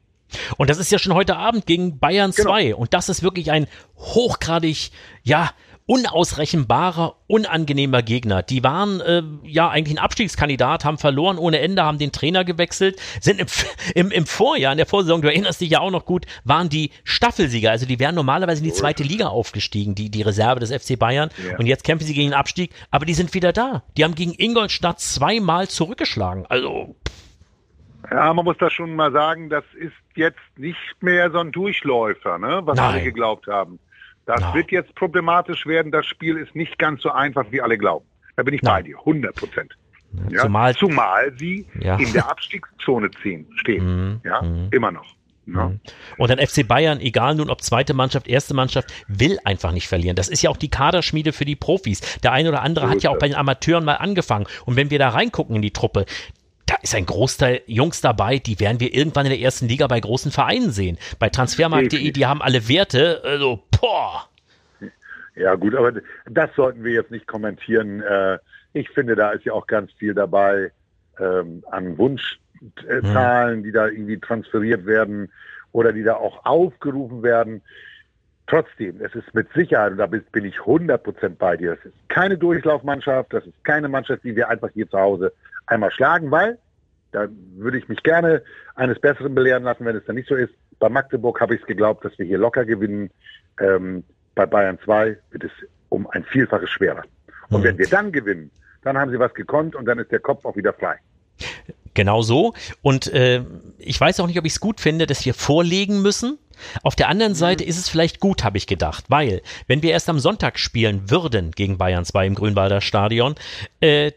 Und 0.58 0.70
das 0.70 0.80
ist 0.80 0.92
ja 0.92 0.98
schon 0.98 1.14
heute 1.14 1.36
Abend 1.36 1.66
gegen 1.66 2.00
Bayern 2.00 2.32
2. 2.32 2.64
Genau. 2.64 2.78
Und 2.78 2.94
das 2.94 3.10
ist 3.10 3.24
wirklich 3.24 3.52
ein 3.52 3.68
hochgradig, 3.98 4.92
ja, 5.24 5.52
unausrechenbarer, 5.88 7.16
unangenehmer 7.28 8.02
Gegner. 8.02 8.42
Die 8.42 8.64
waren 8.64 9.02
äh, 9.02 9.22
ja 9.44 9.70
eigentlich 9.70 9.98
ein 9.98 10.04
Abstiegskandidat, 10.04 10.84
haben 10.84 10.98
verloren 10.98 11.38
ohne 11.38 11.60
Ende, 11.60 11.84
haben 11.84 12.00
den 12.00 12.12
Trainer 12.12 12.44
gewechselt, 12.44 13.00
sind 13.22 13.40
im, 13.40 13.48
im, 13.96 14.12
im 14.12 14.26
Vorjahr, 14.26 14.72
in 14.72 14.78
der 14.78 14.88
Vorsaison, 14.88 15.22
du 15.22 15.28
erinnerst 15.28 15.62
dich 15.62 15.70
ja 15.70 15.82
auch 15.82 15.92
noch 15.92 16.06
gut, 16.06 16.26
waren 16.44 16.70
die 16.70 16.92
Staffelsieger. 17.04 17.70
Also 17.70 17.86
die 17.86 18.00
wären 18.00 18.16
normalerweise 18.16 18.62
in 18.62 18.66
die 18.66 18.74
zweite 18.74 19.04
Liga 19.04 19.28
aufgestiegen, 19.28 19.94
die, 19.94 20.10
die 20.10 20.24
Reserve 20.24 20.60
des 20.60 20.72
FC 20.74 20.98
Bayern. 20.98 21.30
Ja. 21.48 21.58
Und 21.58 21.68
jetzt 21.68 21.84
kämpfen 21.84 22.06
sie 22.06 22.16
gegen 22.16 22.32
den 22.32 22.38
Abstieg, 22.38 22.72
aber 22.90 23.06
die 23.06 23.14
sind 23.14 23.34
wieder 23.36 23.54
da. 23.54 23.84
Die 23.96 24.04
haben 24.04 24.16
gegen 24.16 24.34
Ingolstadt 24.36 25.00
zweimal 25.00 25.68
zurückgeschlagen. 25.68 26.48
Also. 26.48 26.96
Ja, 28.10 28.34
man 28.34 28.46
muss 28.46 28.58
da 28.58 28.70
schon 28.70 28.96
mal 28.96 29.12
sagen, 29.12 29.50
das 29.50 29.64
ist 29.80 29.94
jetzt 30.16 30.40
nicht 30.58 30.78
mehr 31.02 31.32
so 31.32 31.40
ein 31.40 31.52
Durchläufer, 31.52 32.38
ne, 32.38 32.62
was 32.64 32.78
Nein. 32.78 32.86
alle 32.86 33.04
geglaubt 33.04 33.48
haben. 33.48 33.80
Das 34.25 34.42
no. 34.42 34.54
wird 34.54 34.72
jetzt 34.72 34.94
problematisch 34.95 35.66
werden. 35.66 35.92
Das 35.92 36.06
Spiel 36.06 36.38
ist 36.38 36.56
nicht 36.56 36.77
ganz 36.80 37.01
so 37.01 37.12
einfach, 37.12 37.45
wie 37.51 37.62
alle 37.62 37.77
glauben. 37.77 38.06
Da 38.36 38.44
bin 38.44 38.54
ich 38.54 38.62
no. 38.62 38.72
bei 38.72 38.81
dir, 38.81 38.98
100 39.00 39.36
Prozent. 39.36 39.77
Ja? 40.30 40.44
Zumal, 40.44 40.75
Zumal 40.75 41.33
sie 41.38 41.66
ja. 41.80 41.98
in 41.98 42.12
der 42.13 42.30
Abstiegszone 42.30 43.12
10 43.22 43.48
stehen. 43.57 44.13
Mm, 44.13 44.22
ja, 44.24 44.42
mm. 44.42 44.69
immer 44.72 44.92
noch. 44.92 45.16
Ja. 45.48 45.68
Mhm. 45.68 45.80
Und 46.18 46.30
dann 46.30 46.39
FC 46.39 46.68
Bayern, 46.68 47.00
egal 47.00 47.36
nun 47.36 47.50
ob 47.50 47.62
zweite 47.62 47.94
Mannschaft, 47.94 48.27
erste 48.27 48.54
Mannschaft, 48.54 48.92
will 49.07 49.38
einfach 49.44 49.72
nicht 49.72 49.88
verlieren. 49.88 50.16
Das 50.16 50.27
ist 50.27 50.42
ja 50.42 50.50
auch 50.50 50.57
die 50.57 50.69
Kaderschmiede 50.69 51.33
für 51.33 51.45
die 51.45 51.56
Profis. 51.56 52.01
Der 52.22 52.31
eine 52.31 52.50
oder 52.50 52.62
andere 52.62 52.88
so 52.88 52.92
hat 52.92 53.04
ja 53.04 53.10
auch 53.12 53.19
bei 53.19 53.27
den 53.27 53.36
Amateuren 53.36 53.86
mal 53.86 53.95
angefangen. 53.95 54.48
Und 54.66 54.75
wenn 54.75 54.89
wir 54.89 55.00
da 55.00 55.10
reingucken 55.10 55.56
in 55.56 55.62
die 55.62 55.72
Truppe, 55.72 56.06
ist 56.86 56.96
ein 56.96 57.06
Großteil 57.08 57.62
Jungs 57.66 58.02
dabei, 58.02 58.38
die 58.38 58.60
werden 58.60 58.80
wir 58.80 58.94
irgendwann 58.94 59.26
in 59.26 59.32
der 59.32 59.42
ersten 59.42 59.68
Liga 59.68 59.88
bei 59.88 60.00
großen 60.00 60.32
Vereinen 60.32 60.70
sehen. 60.70 60.98
Bei 61.18 61.30
Transfermarkt.de, 61.30 62.12
die 62.12 62.26
haben 62.26 62.42
alle 62.42 62.70
Werte, 62.70 63.22
also, 63.24 63.64
boah. 63.72 64.30
Ja, 65.36 65.56
gut, 65.56 65.76
aber 65.76 65.94
das 66.30 66.50
sollten 66.56 66.84
wir 66.84 66.94
jetzt 66.94 67.10
nicht 67.10 67.28
kommentieren. 67.28 68.02
Äh, 68.02 68.38
ich 68.74 68.90
finde, 68.90 69.16
da 69.16 69.32
ist 69.32 69.46
ja 69.46 69.54
auch 69.54 69.66
ganz 69.66 69.92
viel 69.94 70.14
dabei 70.14 70.72
ähm, 71.20 71.64
an 71.72 71.98
Wunschzahlen, 71.98 73.64
die 73.64 73.72
da 73.72 73.88
irgendwie 73.88 74.20
transferiert 74.20 74.86
werden 74.86 75.32
oder 75.72 75.92
die 75.92 76.04
da 76.04 76.16
auch 76.16 76.46
aufgerufen 76.46 77.24
werden. 77.24 77.64
Trotzdem, 78.48 79.02
es 79.02 79.16
ist 79.16 79.34
mit 79.34 79.52
Sicherheit, 79.54 79.94
und 79.94 79.98
da 79.98 80.06
bin 80.06 80.46
ich 80.46 80.58
100% 80.58 81.30
bei 81.40 81.58
dir, 81.58 81.74
es 81.74 81.84
ist 81.84 82.10
keine 82.10 82.38
Durchlaufmannschaft, 82.38 83.34
das 83.34 83.44
ist 83.48 83.64
keine 83.64 83.90
Mannschaft, 83.90 84.24
die 84.24 84.36
wir 84.36 84.50
einfach 84.50 84.70
hier 84.74 84.88
zu 84.88 85.00
Hause 85.00 85.34
einmal 85.66 85.92
schlagen, 85.92 86.30
weil, 86.30 86.60
da 87.16 87.30
würde 87.56 87.78
ich 87.78 87.88
mich 87.88 88.04
gerne 88.04 88.44
eines 88.76 89.00
Besseren 89.00 89.34
belehren 89.34 89.64
lassen, 89.64 89.86
wenn 89.86 89.96
es 89.96 90.04
dann 90.06 90.16
nicht 90.16 90.28
so 90.28 90.36
ist. 90.36 90.54
Bei 90.80 90.90
Magdeburg 90.90 91.40
habe 91.40 91.56
ich 91.56 91.62
es 91.62 91.68
geglaubt, 91.68 92.04
dass 92.04 92.18
wir 92.20 92.26
hier 92.26 92.38
locker 92.38 92.66
gewinnen. 92.66 93.10
Ähm, 93.62 94.04
bei 94.36 94.46
Bayern 94.46 94.78
2 94.84 95.18
wird 95.32 95.46
es 95.46 95.52
um 95.88 96.10
ein 96.10 96.26
Vielfaches 96.26 96.70
schwerer. 96.70 97.04
Und 97.50 97.62
mhm. 97.62 97.64
wenn 97.64 97.78
wir 97.78 97.88
dann 97.88 98.12
gewinnen, 98.12 98.52
dann 98.84 98.98
haben 98.98 99.12
sie 99.12 99.20
was 99.20 99.34
gekonnt 99.34 99.76
und 99.76 99.86
dann 99.86 99.98
ist 99.98 100.12
der 100.12 100.20
Kopf 100.20 100.44
auch 100.44 100.58
wieder 100.58 100.74
frei. 100.74 100.98
Genau 101.94 102.22
so. 102.22 102.54
Und 102.82 103.08
äh, 103.14 103.46
ich 103.78 104.00
weiß 104.00 104.20
auch 104.20 104.28
nicht, 104.28 104.38
ob 104.38 104.44
ich 104.44 104.52
es 104.52 104.60
gut 104.60 104.82
finde, 104.82 105.08
dass 105.08 105.26
wir 105.26 105.34
vorlegen 105.34 106.02
müssen. 106.02 106.38
Auf 106.84 106.98
der 106.98 107.08
anderen 107.08 107.34
Seite 107.34 107.64
mhm. 107.64 107.70
ist 107.70 107.78
es 107.78 107.88
vielleicht 107.88 108.20
gut, 108.20 108.44
habe 108.44 108.58
ich 108.58 108.68
gedacht, 108.68 109.06
weil 109.08 109.42
wenn 109.68 109.82
wir 109.82 109.92
erst 109.92 110.10
am 110.10 110.20
Sonntag 110.20 110.60
spielen 110.60 111.10
würden 111.10 111.52
gegen 111.52 111.78
Bayern 111.78 112.04
2 112.04 112.28
im 112.28 112.36
Grünwalder 112.36 112.82
Stadion, 112.82 113.36
äh, 113.80 114.12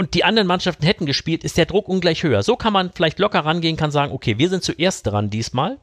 und 0.00 0.14
die 0.14 0.24
anderen 0.24 0.48
Mannschaften 0.48 0.86
hätten 0.86 1.04
gespielt, 1.04 1.44
ist 1.44 1.58
der 1.58 1.66
Druck 1.66 1.86
ungleich 1.86 2.22
höher. 2.22 2.42
So 2.42 2.56
kann 2.56 2.72
man 2.72 2.90
vielleicht 2.90 3.18
locker 3.18 3.40
rangehen, 3.40 3.76
kann 3.76 3.90
sagen, 3.90 4.12
okay, 4.12 4.38
wir 4.38 4.48
sind 4.48 4.62
zuerst 4.62 5.06
dran 5.06 5.28
diesmal, 5.28 5.76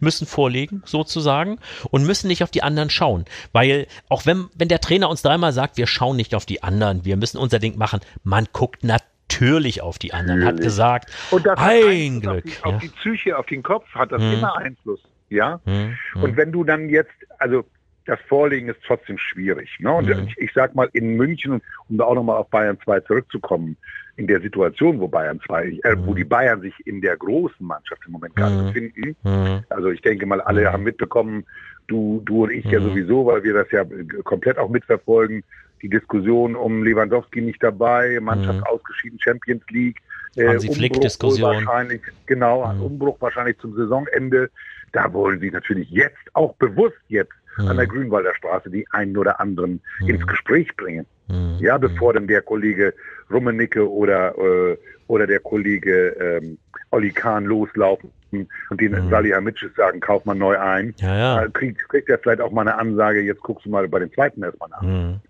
müssen 0.00 0.26
vorlegen, 0.26 0.82
sozusagen, 0.84 1.60
und 1.92 2.04
müssen 2.04 2.26
nicht 2.26 2.42
auf 2.42 2.50
die 2.50 2.64
anderen 2.64 2.90
schauen. 2.90 3.24
Weil 3.52 3.86
auch 4.08 4.26
wenn, 4.26 4.48
wenn 4.56 4.66
der 4.66 4.80
Trainer 4.80 5.08
uns 5.08 5.22
dreimal 5.22 5.52
sagt, 5.52 5.76
wir 5.76 5.86
schauen 5.86 6.16
nicht 6.16 6.34
auf 6.34 6.44
die 6.44 6.64
anderen, 6.64 7.04
wir 7.04 7.16
müssen 7.16 7.38
unser 7.38 7.60
Ding 7.60 7.78
machen, 7.78 8.00
man 8.24 8.48
guckt 8.52 8.82
natürlich 8.82 9.80
auf 9.80 10.00
die 10.00 10.12
anderen, 10.12 10.40
natürlich. 10.40 10.58
hat 10.58 10.64
gesagt, 10.64 11.12
und 11.30 11.46
das 11.46 11.56
ein 11.56 12.20
Glück. 12.20 12.34
Auf 12.34 12.42
die, 12.42 12.50
ja. 12.50 12.64
auf 12.64 12.82
die, 12.82 12.88
Psyche, 12.88 13.38
auf 13.38 13.46
den 13.46 13.62
Kopf 13.62 13.86
hat 13.94 14.10
das 14.10 14.20
hm. 14.20 14.32
immer 14.32 14.56
Einfluss. 14.56 15.00
Ja. 15.30 15.60
Hm. 15.66 15.96
Hm. 16.14 16.22
Und 16.24 16.36
wenn 16.36 16.50
du 16.50 16.64
dann 16.64 16.88
jetzt, 16.88 17.14
also 17.38 17.64
das 18.06 18.18
Vorlegen 18.28 18.68
ist 18.68 18.80
trotzdem 18.86 19.18
schwierig. 19.18 19.78
Ne? 19.78 19.92
Und 19.92 20.06
mhm. 20.06 20.26
ich, 20.26 20.38
ich 20.38 20.52
sag 20.52 20.74
mal, 20.74 20.88
in 20.92 21.16
München, 21.16 21.62
um 21.88 21.98
da 21.98 22.04
auch 22.04 22.14
nochmal 22.14 22.36
auf 22.36 22.48
Bayern 22.48 22.78
2 22.84 23.00
zurückzukommen, 23.00 23.76
in 24.16 24.26
der 24.26 24.40
Situation, 24.40 25.00
wo 25.00 25.08
Bayern 25.08 25.40
2, 25.46 25.80
äh, 25.84 25.96
mhm. 25.96 26.06
wo 26.06 26.14
die 26.14 26.24
Bayern 26.24 26.60
sich 26.60 26.74
in 26.86 27.00
der 27.00 27.16
großen 27.16 27.64
Mannschaft 27.64 28.02
im 28.06 28.12
Moment 28.12 28.36
gerade 28.36 28.54
mhm. 28.54 28.66
befinden. 28.66 29.16
Mhm. 29.22 29.64
Also 29.70 29.90
ich 29.90 30.02
denke 30.02 30.26
mal, 30.26 30.40
alle 30.40 30.62
mhm. 30.62 30.72
haben 30.72 30.82
mitbekommen, 30.82 31.44
du, 31.86 32.22
du 32.24 32.44
und 32.44 32.50
ich 32.50 32.64
ja 32.66 32.80
mhm. 32.80 32.90
sowieso, 32.90 33.26
weil 33.26 33.42
wir 33.42 33.54
das 33.54 33.70
ja 33.70 33.84
komplett 34.24 34.58
auch 34.58 34.68
mitverfolgen, 34.68 35.42
die 35.80 35.88
Diskussion 35.88 36.54
um 36.54 36.84
Lewandowski 36.84 37.40
nicht 37.40 37.62
dabei, 37.62 38.18
Mannschaft 38.20 38.64
ausgeschieden, 38.66 39.18
Champions 39.20 39.64
League, 39.70 40.00
äh, 40.36 40.56
Umbruch 40.56 41.40
wahrscheinlich, 41.40 42.02
genau, 42.26 42.62
Umbruch 42.80 43.16
wahrscheinlich 43.20 43.58
zum 43.58 43.74
Saisonende. 43.74 44.50
Da 44.92 45.12
wollen 45.12 45.40
sie 45.40 45.50
natürlich 45.50 45.90
jetzt, 45.90 46.20
auch 46.34 46.54
bewusst 46.54 47.00
jetzt, 47.08 47.32
mhm. 47.58 47.68
an 47.68 47.76
der 47.76 47.86
Grünwalder 47.86 48.34
Straße 48.34 48.70
die 48.70 48.86
einen 48.90 49.16
oder 49.16 49.40
anderen 49.40 49.80
mhm. 50.00 50.08
ins 50.08 50.26
Gespräch 50.26 50.76
bringen. 50.76 51.06
Mhm. 51.28 51.56
Ja, 51.60 51.78
bevor 51.78 52.12
dann 52.12 52.26
der 52.26 52.42
Kollege 52.42 52.94
Rummenicke 53.30 53.90
oder, 53.90 54.36
äh, 54.36 54.76
oder 55.06 55.26
der 55.26 55.40
Kollege 55.40 56.08
ähm, 56.20 56.58
Olli 56.90 57.10
Kahn 57.10 57.44
loslaufen 57.44 58.10
und 58.32 58.80
den 58.80 58.92
mhm. 58.92 59.10
Salihamidzic 59.10 59.74
sagen, 59.76 60.00
kauf 60.00 60.24
mal 60.24 60.34
neu 60.34 60.58
ein. 60.58 60.94
Ja, 60.98 61.42
ja. 61.42 61.48
Kriegt, 61.48 61.88
kriegt 61.88 62.08
er 62.08 62.18
vielleicht 62.18 62.40
auch 62.40 62.50
mal 62.50 62.62
eine 62.62 62.76
Ansage, 62.76 63.20
jetzt 63.20 63.42
guckst 63.42 63.66
du 63.66 63.70
mal 63.70 63.86
bei 63.88 63.98
den 63.98 64.12
zweiten 64.12 64.42
erstmal 64.42 64.68
nach. 64.70 64.82
Mhm. 64.82 65.20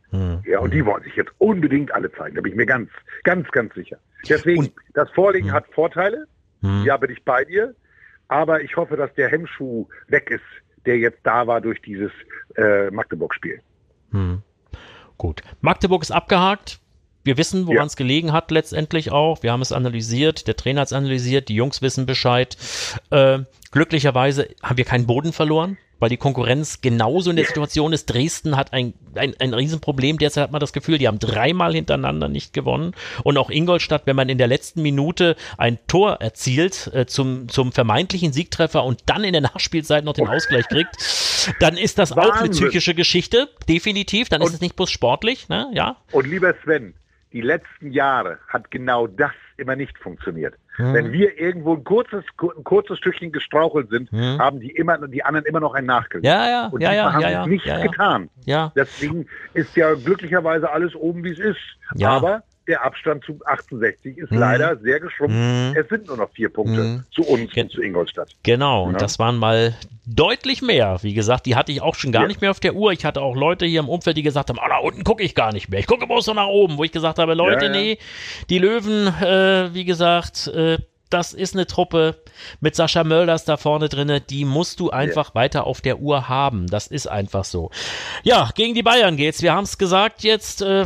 Ja, 0.45 0.59
und 0.59 0.75
die 0.75 0.85
wollen 0.85 1.03
sich 1.05 1.17
jetzt 1.17 1.33
unbedingt 1.39 1.95
alle 1.95 2.13
zeigen, 2.13 2.35
da 2.35 2.43
bin 2.43 2.53
ich 2.53 2.57
mir 2.57 2.67
ganz, 2.67 2.91
ganz, 3.25 3.51
ganz 3.51 3.75
sicher. 3.75 3.97
Deswegen, 4.29 4.59
und, 4.59 4.73
das 4.93 5.11
Vorliegen 5.11 5.49
mhm. 5.49 5.53
hat 5.53 5.65
Vorteile, 5.73 6.27
ja, 6.85 6.97
bin 6.99 7.11
ich 7.11 7.25
bei 7.25 7.45
dir, 7.45 7.75
aber 8.29 8.61
ich 8.61 8.77
hoffe, 8.77 8.97
dass 8.97 9.13
der 9.15 9.29
Hemmschuh 9.29 9.87
weg 10.09 10.31
ist, 10.31 10.45
der 10.87 10.99
jetzt 10.99 11.21
da 11.25 11.47
war 11.47 11.61
durch 11.61 11.81
dieses 11.83 12.11
äh, 12.57 12.91
Magdeburg-Spiel. 12.91 13.61
Hm. 14.11 14.43
Gut. 15.19 15.43
Magdeburg 15.61 16.03
ist 16.03 16.11
abgehakt. 16.11 16.81
Wir 17.25 17.37
wissen, 17.37 17.69
woran 17.69 17.87
es 17.87 17.95
gelegen 17.95 18.33
hat 18.33 18.51
letztendlich 18.51 19.13
auch. 19.13 19.45
Wir 19.45 19.53
haben 19.53 19.63
es 19.63 19.71
analysiert, 19.71 20.49
der 20.49 20.57
Trainer 20.57 20.81
hat 20.81 20.89
es 20.89 20.93
analysiert, 20.93 21.49
die 21.49 21.55
Jungs 21.55 21.81
wissen 21.81 22.05
Bescheid. 22.05 22.57
Äh, 23.11 23.41
glücklicherweise 23.71 24.49
haben 24.61 24.77
wir 24.77 24.85
keinen 24.85 25.07
Boden 25.07 25.33
verloren 25.33 25.79
weil 26.03 26.09
die 26.09 26.17
Konkurrenz 26.17 26.81
genauso 26.81 27.31
in 27.31 27.37
der 27.37 27.45
Situation 27.45 27.93
ist. 27.93 28.07
Dresden 28.07 28.57
hat 28.57 28.73
ein, 28.73 28.93
ein, 29.15 29.35
ein 29.39 29.55
Riesenproblem. 29.55 30.19
Derzeit 30.19 30.43
hat 30.43 30.51
man 30.51 30.59
das 30.59 30.73
Gefühl, 30.73 30.99
die 30.99 31.07
haben 31.07 31.21
dreimal 31.21 31.73
hintereinander 31.75 32.29
nicht 32.29 32.53
gewonnen. 32.53 32.93
Und 33.23 33.39
auch 33.39 33.51
Ingolstadt, 33.51 34.03
wenn 34.07 34.17
man 34.17 34.29
in 34.29 34.37
der 34.37 34.49
letzten 34.49 34.83
Minute 34.83 35.37
ein 35.59 35.79
Tor 35.87 36.15
erzielt 36.21 36.91
äh, 36.93 37.07
zum, 37.07 37.49
zum 37.49 37.71
vermeintlichen 37.71 38.33
Siegtreffer 38.33 38.83
und 38.83 39.03
dann 39.07 39.23
in 39.23 39.33
der 39.33 39.43
Nachspielzeit 39.43 40.05
noch 40.05 40.15
den 40.15 40.27
Ausgleich 40.27 40.67
kriegt, 40.67 40.97
dann 41.61 41.77
ist 41.77 41.99
das 41.99 42.17
Wahnsinn. 42.17 42.33
auch 42.33 42.37
eine 42.41 42.51
psychische 42.51 42.95
Geschichte, 42.95 43.49
definitiv. 43.69 44.29
Dann 44.29 44.41
und, 44.41 44.49
ist 44.49 44.55
es 44.55 44.61
nicht 44.61 44.75
bloß 44.75 44.91
sportlich, 44.91 45.49
ne? 45.49 45.71
ja. 45.73 45.99
Und 46.11 46.27
lieber 46.27 46.53
Sven, 46.65 46.95
die 47.33 47.43
letzten 47.43 47.93
Jahre 47.93 48.41
hat 48.49 48.73
genau 48.73 49.07
das 49.07 49.31
immer 49.57 49.77
nicht 49.77 49.97
funktioniert. 49.99 50.55
Hm. 50.83 50.95
Wenn 50.95 51.13
wir 51.13 51.39
irgendwo 51.39 51.75
ein 51.75 51.85
kurzes, 51.85 52.25
ein 52.41 52.65
kurzes 52.65 52.99
Stückchen 52.99 53.31
gestrauchelt 53.33 53.91
sind, 53.91 54.11
hm. 54.11 54.39
haben 54.39 54.61
die 54.61 54.71
immer, 54.71 54.99
die 55.07 55.23
anderen 55.25 55.47
immer 55.47 55.61
noch 55.61 55.75
ein 55.75 55.87
Nachgelegt. 55.87 56.27
Ja, 56.27 56.49
ja, 56.49 56.67
Und 56.67 56.81
ja, 56.81 56.91
die 56.91 56.97
ja, 56.97 57.13
haben 57.13 57.21
ja, 57.23 57.47
nichts 57.47 57.67
ja, 57.67 57.79
ja. 57.79 57.87
getan. 57.87 58.29
Ja. 58.45 58.73
Deswegen 58.75 59.27
ist 59.55 59.77
ja 59.77 59.95
glücklicherweise 59.95 60.71
alles 60.71 60.95
oben, 60.95 61.23
wie 61.25 61.31
es 61.31 61.39
ist. 61.39 61.59
Ja. 61.95 62.11
Aber 62.11 62.43
der 62.69 62.85
Abstand 62.85 63.25
zu 63.25 63.39
68 63.45 64.19
ist 64.19 64.31
Mhm. 64.31 64.39
leider 64.39 64.77
sehr 64.77 65.01
geschrumpft. 65.01 65.37
Mhm. 65.37 65.75
Es 65.77 65.89
sind 65.89 66.07
nur 66.07 66.17
noch 66.17 66.31
vier 66.31 66.49
Punkte 66.49 66.81
Mhm. 66.81 67.05
zu 67.13 67.23
uns 67.23 67.51
Gen- 67.53 67.67
und 67.67 67.73
zu 67.73 67.83
Ingolstadt. 67.83 68.31
Genau, 68.43 68.85
und 68.85 68.93
Ja. 68.93 68.99
das 68.99 69.19
waren 69.19 69.37
mal 69.37 69.75
deutlich 70.07 70.63
mehr. 70.63 70.99
Wie 71.03 71.15
gesagt, 71.15 71.47
die 71.47 71.55
hatte 71.57 71.73
ich 71.73 71.81
auch 71.83 71.95
schon 71.95 72.13
gar 72.13 72.23
Ja. 72.23 72.29
nicht 72.29 72.41
mehr 72.41 72.51
auf 72.51 72.61
der 72.61 72.75
Uhr. 72.75 72.93
Ich 72.93 73.05
hatte 73.05 73.21
auch 73.23 73.37
Leute 73.37 73.67
hier 73.67 73.81
im 73.81 73.89
Umfeld, 73.89 74.17
die 74.17 74.23
gesagt 74.23 74.49
haben, 74.49 74.59
ah, 74.59 74.69
da 74.69 74.79
unten 74.79 75.05
gucke 75.05 75.23
ich 75.23 75.35
gar 75.35 75.53
nicht 75.53 75.69
mehr. 75.69 75.81
Ich 75.81 75.87
gucke 75.87 76.07
bloß 76.07 76.25
so 76.25 76.35
nach 76.35 76.49
oben, 76.49 76.77
wo 76.79 76.85
ich 76.85 76.93
gesagt 76.93 77.19
habe, 77.19 77.35
Leute, 77.35 77.67
Ja, 77.67 77.73
ja. 77.73 77.81
nee, 77.81 77.99
die 78.51 78.59
Löwen, 78.59 79.07
äh, 79.07 79.73
wie 79.75 79.85
gesagt, 79.85 80.49
äh, 80.49 80.79
das 81.09 81.35
ist 81.35 81.55
eine 81.55 81.67
Truppe 81.67 82.17
mit 82.61 82.75
Sascha 82.75 83.05
Mölders 83.05 83.45
da 83.45 83.59
vorne 83.59 83.91
drinne, 83.91 84.23
die 84.23 84.47
musst 84.47 84.81
du 84.81 84.89
einfach 84.91 85.35
weiter 85.35 85.67
auf 85.67 85.83
der 85.83 85.99
Uhr 86.01 86.29
haben. 86.31 86.67
Das 86.69 86.87
ist 86.87 87.07
einfach 87.07 87.45
so. 87.45 87.71
Ja, 88.23 88.49
gegen 88.55 88.75
die 88.75 88.83
Bayern 88.83 89.19
geht's. 89.19 89.43
Wir 89.43 89.53
haben 89.53 89.65
es 89.65 89.77
gesagt 89.77 90.23
jetzt. 90.25 90.63
Äh, 90.63 90.85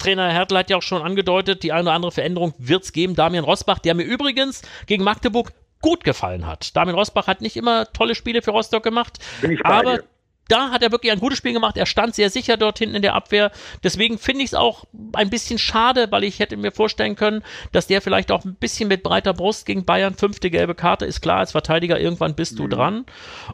Trainer 0.00 0.30
Hertel 0.30 0.58
hat 0.58 0.70
ja 0.70 0.76
auch 0.76 0.82
schon 0.82 1.02
angedeutet, 1.02 1.62
die 1.62 1.72
eine 1.72 1.82
oder 1.84 1.92
andere 1.92 2.12
Veränderung 2.12 2.52
wird's 2.58 2.92
geben. 2.92 3.14
Damian 3.14 3.44
Rosbach, 3.44 3.78
der 3.78 3.94
mir 3.94 4.02
übrigens 4.02 4.60
gegen 4.86 5.04
Magdeburg 5.04 5.52
gut 5.80 6.04
gefallen 6.04 6.46
hat. 6.46 6.76
Damian 6.76 6.96
Rosbach 6.96 7.26
hat 7.26 7.40
nicht 7.40 7.56
immer 7.56 7.92
tolle 7.92 8.14
Spiele 8.14 8.42
für 8.42 8.50
Rostock 8.50 8.82
gemacht, 8.82 9.18
aber 9.62 10.00
da 10.48 10.70
hat 10.70 10.82
er 10.82 10.90
wirklich 10.90 11.12
ein 11.12 11.20
gutes 11.20 11.38
Spiel 11.38 11.52
gemacht. 11.52 11.76
Er 11.76 11.86
stand 11.86 12.14
sehr 12.14 12.30
sicher 12.30 12.56
dort 12.56 12.78
hinten 12.78 12.96
in 12.96 13.02
der 13.02 13.14
Abwehr. 13.14 13.52
Deswegen 13.82 14.18
finde 14.18 14.42
ich 14.42 14.50
es 14.50 14.54
auch 14.54 14.84
ein 15.12 15.30
bisschen 15.30 15.58
schade, 15.58 16.08
weil 16.10 16.24
ich 16.24 16.38
hätte 16.38 16.56
mir 16.56 16.72
vorstellen 16.72 17.16
können, 17.16 17.44
dass 17.72 17.86
der 17.86 18.00
vielleicht 18.00 18.32
auch 18.32 18.44
ein 18.44 18.54
bisschen 18.54 18.88
mit 18.88 19.02
breiter 19.02 19.34
Brust 19.34 19.66
gegen 19.66 19.84
Bayern, 19.84 20.14
fünfte 20.14 20.50
gelbe 20.50 20.74
Karte, 20.74 21.04
ist 21.04 21.20
klar, 21.20 21.38
als 21.38 21.52
Verteidiger 21.52 22.00
irgendwann 22.00 22.34
bist 22.34 22.58
du 22.58 22.66
dran. 22.66 23.04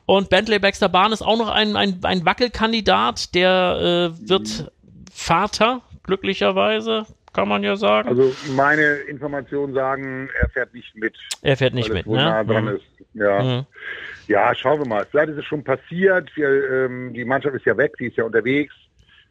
Und 0.06 0.30
Bentley 0.30 0.60
Baxter 0.60 0.88
Bahn 0.88 1.12
ist 1.12 1.22
auch 1.22 1.36
noch 1.36 1.48
ein, 1.48 1.76
ein, 1.76 1.98
ein 2.04 2.24
Wackelkandidat, 2.24 3.34
der 3.34 4.12
äh, 4.14 4.28
wird 4.28 4.70
Vater, 5.12 5.82
glücklicherweise, 6.04 7.06
kann 7.34 7.48
man 7.48 7.62
ja 7.62 7.76
sagen. 7.76 8.08
Also 8.08 8.32
meine 8.52 8.82
Informationen 9.08 9.74
sagen, 9.74 10.28
er 10.40 10.48
fährt 10.48 10.72
nicht 10.72 10.96
mit. 10.96 11.16
er 11.42 11.56
fährt 11.56 11.74
nicht 11.74 11.92
mit, 11.92 12.06
ne? 12.06 12.44
Mhm. 12.46 12.68
ist. 12.68 12.84
Ja. 13.12 13.42
Mhm. 13.42 13.66
ja, 14.28 14.54
schauen 14.54 14.80
wir 14.80 14.86
mal. 14.88 15.06
Vielleicht 15.10 15.30
ist 15.30 15.38
es 15.38 15.44
schon 15.44 15.62
passiert. 15.62 16.30
Wir, 16.36 16.48
ähm, 16.48 17.12
die 17.12 17.24
Mannschaft 17.24 17.54
ist 17.54 17.66
ja 17.66 17.76
weg, 17.76 17.94
die 17.98 18.06
ist 18.06 18.16
ja 18.16 18.24
unterwegs. 18.24 18.74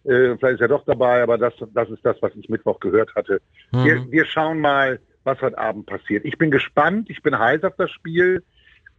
Äh, 0.04 0.36
vielleicht 0.38 0.56
ist 0.56 0.62
er 0.62 0.68
doch 0.68 0.86
dabei, 0.86 1.24
aber 1.24 1.38
das, 1.38 1.54
das 1.74 1.90
ist 1.90 2.06
das, 2.06 2.18
was 2.22 2.34
ich 2.36 2.50
Mittwoch 2.50 2.80
gehört 2.80 3.14
hatte. 3.16 3.42
Mhm. 3.72 3.86
Wir, 3.86 4.12
wir 4.12 4.26
schauen 4.26 4.60
mal, 4.60 5.00
was 5.24 5.42
heute 5.42 5.58
Abend 5.58 5.86
passiert. 5.86 6.26
Ich 6.26 6.38
bin 6.38 6.52
gespannt, 6.52 7.10
ich 7.10 7.22
bin 7.24 7.38
heiß 7.38 7.64
auf 7.64 7.76
das 7.78 7.90
Spiel. 7.92 8.44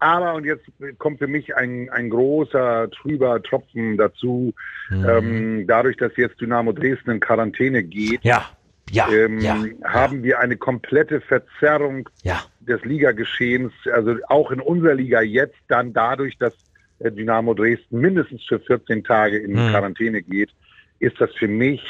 Aber, 0.01 0.35
und 0.35 0.45
jetzt 0.45 0.65
kommt 0.99 1.19
für 1.19 1.29
mich 1.29 1.55
ein, 1.57 1.89
ein 1.91 2.11
großer, 2.11 2.91
trüber 2.91 3.43
Tropfen 3.43 3.97
dazu, 3.97 4.53
Mhm. 4.91 5.07
ähm, 5.09 5.67
dadurch, 5.67 5.97
dass 5.97 6.15
jetzt 6.17 6.39
Dynamo 6.41 6.73
Dresden 6.73 7.11
in 7.13 7.21
Quarantäne 7.21 7.83
geht, 7.83 8.23
Ja, 8.23 8.45
ja, 8.91 9.09
ähm, 9.11 9.39
ja, 9.41 9.65
haben 9.85 10.23
wir 10.23 10.41
eine 10.41 10.57
komplette 10.57 11.21
Verzerrung 11.21 12.09
ja. 12.23 12.43
des 12.61 12.85
Ligageschehens, 12.85 13.73
also 13.93 14.17
auch 14.29 14.51
in 14.51 14.61
unserer 14.61 14.95
Liga 14.95 15.21
jetzt 15.21 15.59
dann 15.69 15.93
dadurch, 15.93 16.37
dass 16.39 16.55
äh, 17.01 17.11
Dynamo 17.11 17.55
Dresden 17.55 18.01
mindestens 18.01 18.45
für 18.45 18.61
14 18.61 19.05
Tage 19.05 19.39
in 19.39 19.57
Hm. 19.57 19.71
Quarantäne 19.71 20.23
geht, 20.23 20.51
ist 21.01 21.21
das 21.21 21.33
für 21.35 21.49
mich 21.49 21.83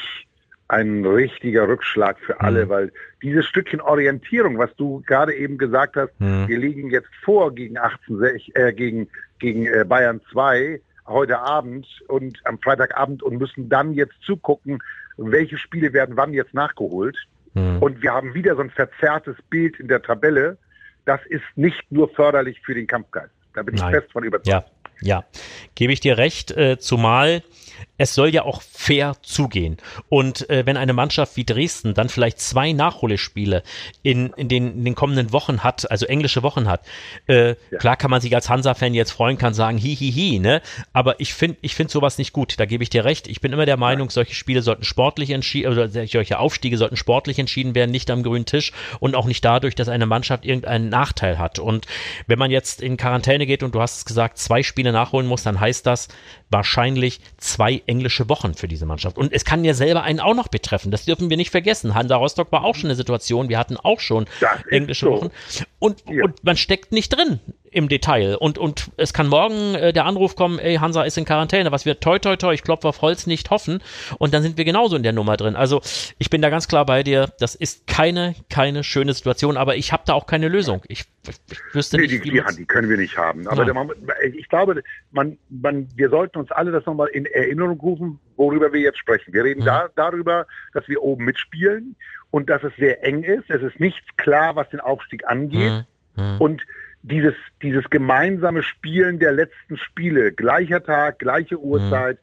ein 0.67 1.05
richtiger 1.05 1.67
Rückschlag 1.67 2.17
für 2.19 2.41
alle, 2.41 2.63
Hm. 2.63 2.69
weil 2.69 2.91
dieses 3.21 3.45
Stückchen 3.45 3.81
Orientierung, 3.81 4.57
was 4.57 4.75
du 4.77 5.03
gerade 5.05 5.33
eben 5.35 5.57
gesagt 5.57 5.95
hast, 5.95 6.13
Hm. 6.19 6.47
wir 6.47 6.57
liegen 6.57 6.89
jetzt 6.89 7.09
vor 7.23 7.53
gegen 7.53 7.77
18, 7.77 8.23
äh, 8.55 8.73
gegen, 8.73 9.07
gegen 9.39 9.67
äh, 9.67 9.85
Bayern 9.87 10.21
2 10.31 10.81
heute 11.07 11.37
Abend 11.39 11.85
und 12.07 12.39
am 12.45 12.59
Freitagabend 12.59 13.21
und 13.21 13.37
müssen 13.37 13.69
dann 13.69 13.93
jetzt 13.93 14.15
zugucken, 14.25 14.79
welche 15.17 15.57
Spiele 15.57 15.93
werden 15.93 16.17
wann 16.17 16.33
jetzt 16.33 16.53
nachgeholt. 16.53 17.17
Mhm. 17.53 17.77
Und 17.79 18.01
wir 18.01 18.11
haben 18.11 18.33
wieder 18.33 18.55
so 18.55 18.61
ein 18.61 18.69
verzerrtes 18.69 19.35
Bild 19.49 19.79
in 19.79 19.87
der 19.87 20.01
Tabelle. 20.01 20.57
Das 21.05 21.19
ist 21.27 21.43
nicht 21.55 21.91
nur 21.91 22.09
förderlich 22.09 22.61
für 22.61 22.73
den 22.73 22.87
Kampfgeist. 22.87 23.33
Da 23.53 23.63
bin 23.63 23.75
ich 23.75 23.81
Nein. 23.81 23.93
fest 23.93 24.11
von 24.11 24.23
überzeugt. 24.23 24.47
Ja, 24.47 24.65
ja, 25.01 25.25
gebe 25.75 25.93
ich 25.93 25.99
dir 25.99 26.17
recht, 26.17 26.51
äh, 26.51 26.77
zumal 26.79 27.43
es 27.97 28.13
soll 28.13 28.29
ja 28.29 28.43
auch 28.43 28.61
fair 28.61 29.15
zugehen. 29.21 29.77
Und 30.09 30.49
äh, 30.49 30.65
wenn 30.65 30.75
eine 30.75 30.91
Mannschaft 30.93 31.37
wie 31.37 31.45
Dresden 31.45 31.93
dann 31.93 32.09
vielleicht 32.09 32.39
zwei 32.41 32.73
Nachholespiele 32.73 33.63
in, 34.03 34.31
in, 34.35 34.49
den, 34.49 34.79
in 34.79 34.85
den 34.85 34.95
kommenden 34.95 35.31
Wochen 35.31 35.63
hat, 35.63 35.89
also 35.89 36.05
englische 36.05 36.43
Wochen 36.43 36.67
hat, 36.67 36.85
äh, 37.27 37.55
Ja. 37.71 37.77
klar 37.79 37.95
kann 37.95 38.11
man 38.11 38.19
sich 38.19 38.35
als 38.35 38.49
Hansa-Fan 38.49 38.93
jetzt 38.93 39.11
freuen, 39.11 39.37
kann 39.37 39.53
sagen, 39.53 39.77
hi, 39.77 39.95
hi, 39.95 40.11
hi, 40.11 40.39
ne? 40.39 40.61
Aber 40.91 41.19
ich 41.21 41.33
finde 41.33 41.57
ich 41.61 41.75
finde 41.75 41.91
sowas 41.91 42.17
nicht 42.17 42.33
gut. 42.33 42.59
Da 42.59 42.65
gebe 42.65 42.83
ich 42.83 42.89
dir 42.89 43.05
recht. 43.05 43.27
Ich 43.27 43.39
bin 43.39 43.53
immer 43.53 43.65
der 43.65 43.77
Meinung, 43.77 44.09
solche 44.09 44.35
Spiele 44.35 44.61
sollten 44.61 44.83
sportlich 44.83 45.29
entschieden, 45.29 45.71
oder 45.71 45.87
solche 45.87 46.39
Aufstiege 46.39 46.77
sollten 46.77 46.97
sportlich 46.97 47.39
entschieden 47.39 47.75
werden, 47.75 47.91
nicht 47.91 48.11
am 48.11 48.23
grünen 48.23 48.45
Tisch 48.45 48.73
und 48.99 49.15
auch 49.15 49.25
nicht 49.25 49.43
dadurch, 49.45 49.75
dass 49.75 49.87
eine 49.87 50.05
Mannschaft 50.05 50.43
irgendeinen 50.45 50.89
Nachteil 50.89 51.39
hat. 51.39 51.59
Und 51.59 51.85
wenn 52.27 52.39
man 52.39 52.51
jetzt 52.51 52.81
in 52.81 52.97
Quarantäne 52.97 53.45
geht 53.45 53.63
und 53.63 53.73
du 53.73 53.81
hast 53.81 53.97
es 53.99 54.05
gesagt, 54.05 54.37
zwei 54.37 54.63
Spiele 54.85 54.93
nachholen 54.93 55.27
muss, 55.27 55.41
dann 55.43 55.59
heißt 55.59 55.85
das 55.87 56.07
wahrscheinlich 56.49 57.19
zwei 57.37 57.81
englische 57.87 58.29
Wochen 58.29 58.53
für 58.53 58.67
diese 58.67 58.85
Mannschaft. 58.85 59.17
Und 59.17 59.33
es 59.33 59.45
kann 59.45 59.63
ja 59.63 59.73
selber 59.73 60.03
einen 60.03 60.19
auch 60.19 60.35
noch 60.35 60.47
betreffen. 60.47 60.91
Das 60.91 61.05
dürfen 61.05 61.29
wir 61.29 61.37
nicht 61.37 61.49
vergessen. 61.51 61.95
Hansa 61.95 62.15
Rostock 62.15 62.51
war 62.51 62.63
auch 62.63 62.75
schon 62.75 62.89
eine 62.89 62.95
Situation. 62.95 63.49
Wir 63.49 63.57
hatten 63.57 63.77
auch 63.77 63.99
schon 63.99 64.25
Das 64.39 64.65
englische 64.69 65.05
so. 65.05 65.11
Wochen. 65.11 65.31
Und, 65.79 66.03
Ja. 66.09 66.25
und 66.25 66.43
man 66.43 66.57
steckt 66.57 66.91
nicht 66.91 67.09
drin 67.09 67.39
im 67.71 67.89
Detail. 67.89 68.35
Und, 68.37 68.57
und 68.57 68.89
es 68.95 69.13
kann 69.13 69.27
morgen 69.27 69.75
äh, 69.75 69.91
der 69.91 70.05
Anruf 70.05 70.35
kommen, 70.35 70.59
ey, 70.59 70.75
Hansa 70.77 71.03
ist 71.03 71.17
in 71.17 71.25
Quarantäne, 71.25 71.71
was 71.73 71.85
wir 71.85 71.99
toi 71.99 72.19
toi 72.19 72.37
toi, 72.37 72.53
ich 72.53 72.63
klopfe 72.63 72.87
auf 72.87 73.01
Holz 73.01 73.27
nicht 73.27 73.49
hoffen. 73.49 73.81
Und 74.17 74.33
dann 74.33 74.43
sind 74.43 74.57
wir 74.57 74.63
genauso 74.63 74.95
in 74.95 75.03
der 75.03 75.11
Nummer 75.11 75.35
drin. 75.35 75.55
Also 75.57 75.81
ich 76.17 76.29
bin 76.29 76.41
da 76.41 76.49
ganz 76.49 76.69
klar 76.69 76.85
bei 76.85 77.03
dir, 77.03 77.33
das 77.39 77.53
ist 77.53 77.85
keine, 77.85 78.33
keine 78.49 78.83
schöne 78.85 79.13
Situation, 79.13 79.57
aber 79.57 79.75
ich 79.75 79.91
habe 79.91 80.03
da 80.05 80.13
auch 80.13 80.25
keine 80.25 80.47
Lösung. 80.47 80.83
Ich, 80.87 81.03
ich, 81.27 81.35
wüsste 81.73 81.97
Nee, 81.97 82.03
nicht, 82.03 82.23
die, 82.23 82.31
die, 82.31 82.41
die 82.57 82.65
können 82.65 82.89
wir 82.89 82.97
nicht 82.97 83.17
haben. 83.17 83.45
Aber 83.47 83.71
man, 83.73 83.89
ich 84.33 84.47
glaube, 84.47 84.81
man, 85.11 85.37
man, 85.49 85.89
wir 85.95 86.09
sollten 86.09 86.37
uns 86.39 86.44
alle 86.51 86.71
das 86.71 86.85
nochmal 86.85 87.07
in 87.09 87.25
Erinnerung 87.25 87.79
rufen, 87.79 88.19
worüber 88.35 88.71
wir 88.73 88.81
jetzt 88.81 88.97
sprechen. 88.99 89.33
Wir 89.33 89.43
reden 89.43 89.61
Mhm. 89.61 89.65
da, 89.65 89.89
darüber, 89.95 90.47
dass 90.73 90.87
wir 90.87 91.01
oben 91.03 91.25
mitspielen 91.25 91.95
und 92.31 92.49
dass 92.49 92.63
es 92.63 92.75
sehr 92.77 93.03
eng 93.03 93.23
ist. 93.23 93.49
Es 93.49 93.61
ist 93.61 93.79
nichts 93.79 94.05
klar, 94.17 94.55
was 94.55 94.69
den 94.69 94.79
Aufstieg 94.79 95.27
angeht. 95.27 95.85
Hm, 96.15 96.23
hm. 96.23 96.41
Und 96.41 96.61
dieses, 97.03 97.35
dieses 97.61 97.89
gemeinsame 97.89 98.63
Spielen 98.63 99.19
der 99.19 99.31
letzten 99.31 99.77
Spiele, 99.77 100.31
gleicher 100.31 100.83
Tag, 100.83 101.19
gleiche 101.19 101.59
Uhrzeit, 101.59 102.17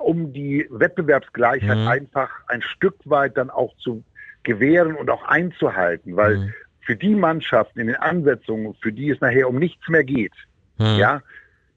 um 0.00 0.32
die 0.32 0.66
Wettbewerbsgleichheit 0.70 1.78
Mhm. 1.78 1.88
einfach 1.88 2.30
ein 2.48 2.62
Stück 2.62 2.96
weit 3.04 3.36
dann 3.36 3.50
auch 3.50 3.76
zu 3.78 4.02
gewähren 4.44 4.94
und 4.94 5.10
auch 5.10 5.24
einzuhalten, 5.24 6.16
weil 6.16 6.36
Mhm. 6.38 6.54
für 6.80 6.96
die 6.96 7.14
Mannschaften 7.14 7.80
in 7.80 7.86
den 7.88 7.96
Ansetzungen, 7.96 8.74
für 8.80 8.92
die 8.92 9.10
es 9.10 9.20
nachher 9.20 9.48
um 9.48 9.58
nichts 9.58 9.88
mehr 9.88 10.04
geht, 10.04 10.32
ja, 10.78 11.22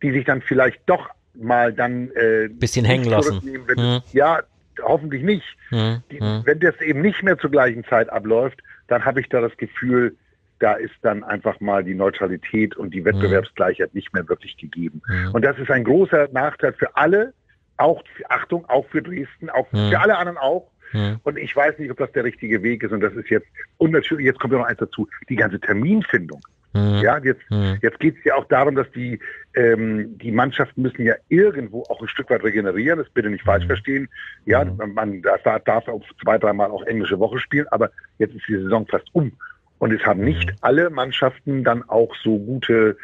die 0.01 0.11
sich 0.11 0.25
dann 0.25 0.41
vielleicht 0.41 0.81
doch 0.85 1.09
mal 1.39 1.73
dann 1.73 2.09
äh, 2.15 2.49
Bisschen 2.49 2.85
hängen 2.85 3.05
lassen. 3.05 3.41
Wenn 3.43 3.77
Mhm. 3.95 4.01
ja, 4.13 4.41
hoffentlich 4.81 5.23
nicht. 5.23 5.45
Hm, 5.69 6.01
Die, 6.11 6.19
hm. 6.19 6.41
Wenn 6.45 6.59
das 6.59 6.79
eben 6.81 7.01
nicht 7.01 7.23
mehr 7.23 7.37
zur 7.37 7.51
gleichen 7.51 7.83
Zeit 7.85 8.09
abläuft, 8.09 8.59
dann 8.87 9.03
habe 9.05 9.21
ich 9.21 9.29
da 9.29 9.41
das 9.41 9.55
Gefühl, 9.57 10.15
da 10.59 10.73
ist 10.73 10.93
dann 11.01 11.23
einfach 11.23 11.59
mal 11.59 11.83
die 11.83 11.93
Neutralität 11.93 12.75
und 12.75 12.93
die 12.93 13.05
Wettbewerbsgleichheit 13.05 13.93
nicht 13.93 14.13
mehr 14.13 14.27
wirklich 14.27 14.57
gegeben. 14.57 15.01
Mhm. 15.07 15.31
Und 15.33 15.45
das 15.45 15.57
ist 15.59 15.69
ein 15.69 15.83
großer 15.83 16.29
Nachteil 16.31 16.73
für 16.73 16.95
alle, 16.95 17.33
auch, 17.77 18.03
Achtung, 18.29 18.65
auch 18.67 18.87
für 18.89 19.01
Dresden, 19.03 19.49
auch 19.51 19.71
Mhm. 19.71 19.89
für 19.89 19.99
alle 19.99 20.17
anderen 20.17 20.37
auch. 20.39 20.67
Hm. 20.91 21.19
Und 21.23 21.37
ich 21.37 21.53
weiß 21.55 21.77
nicht, 21.79 21.91
ob 21.91 21.97
das 21.97 22.11
der 22.13 22.23
richtige 22.23 22.63
Weg 22.63 22.81
ist. 22.81 22.91
Und 22.93 23.01
das 23.01 23.13
ist 23.13 23.29
jetzt, 23.29 23.45
und 23.77 23.91
natürlich, 23.91 24.25
jetzt 24.25 24.39
kommt 24.39 24.53
ja 24.53 24.59
noch 24.59 24.65
eins 24.67 24.79
dazu, 24.79 25.07
die 25.29 25.35
ganze 25.35 25.59
Terminfindung. 25.59 26.39
Hm. 26.73 26.97
Ja, 27.01 27.17
jetzt, 27.23 27.41
Hm. 27.49 27.77
jetzt 27.81 27.99
geht 27.99 28.17
es 28.17 28.23
ja 28.23 28.35
auch 28.35 28.45
darum, 28.45 28.75
dass 28.75 28.89
die, 28.91 29.19
ähm, 29.55 30.17
die 30.17 30.31
Mannschaften 30.31 30.81
müssen 30.81 31.03
ja 31.03 31.15
irgendwo 31.29 31.83
auch 31.83 32.01
ein 32.01 32.07
Stück 32.07 32.29
weit 32.29 32.43
regenerieren. 32.43 32.99
Das 32.99 33.09
bitte 33.09 33.29
nicht 33.29 33.43
falsch 33.43 33.63
Mhm. 33.63 33.67
verstehen. 33.67 34.09
Ja, 34.45 34.65
Mhm. 34.65 34.93
man 34.93 35.21
darf, 35.21 35.41
darf 35.63 35.87
auf 35.87 36.03
zwei, 36.21 36.37
dreimal 36.37 36.69
auch 36.71 36.83
englische 36.83 37.19
Woche 37.19 37.39
spielen, 37.39 37.67
aber 37.69 37.89
jetzt 38.19 38.35
ist 38.35 38.47
die 38.47 38.57
Saison 38.57 38.85
fast 38.87 39.07
um. 39.13 39.31
Und 39.79 39.93
es 39.93 40.03
haben 40.05 40.23
nicht 40.23 40.53
alle 40.61 40.89
Mannschaften 40.89 41.63
dann 41.63 41.83
auch 41.87 42.13
so 42.15 42.37
gute 42.39 42.97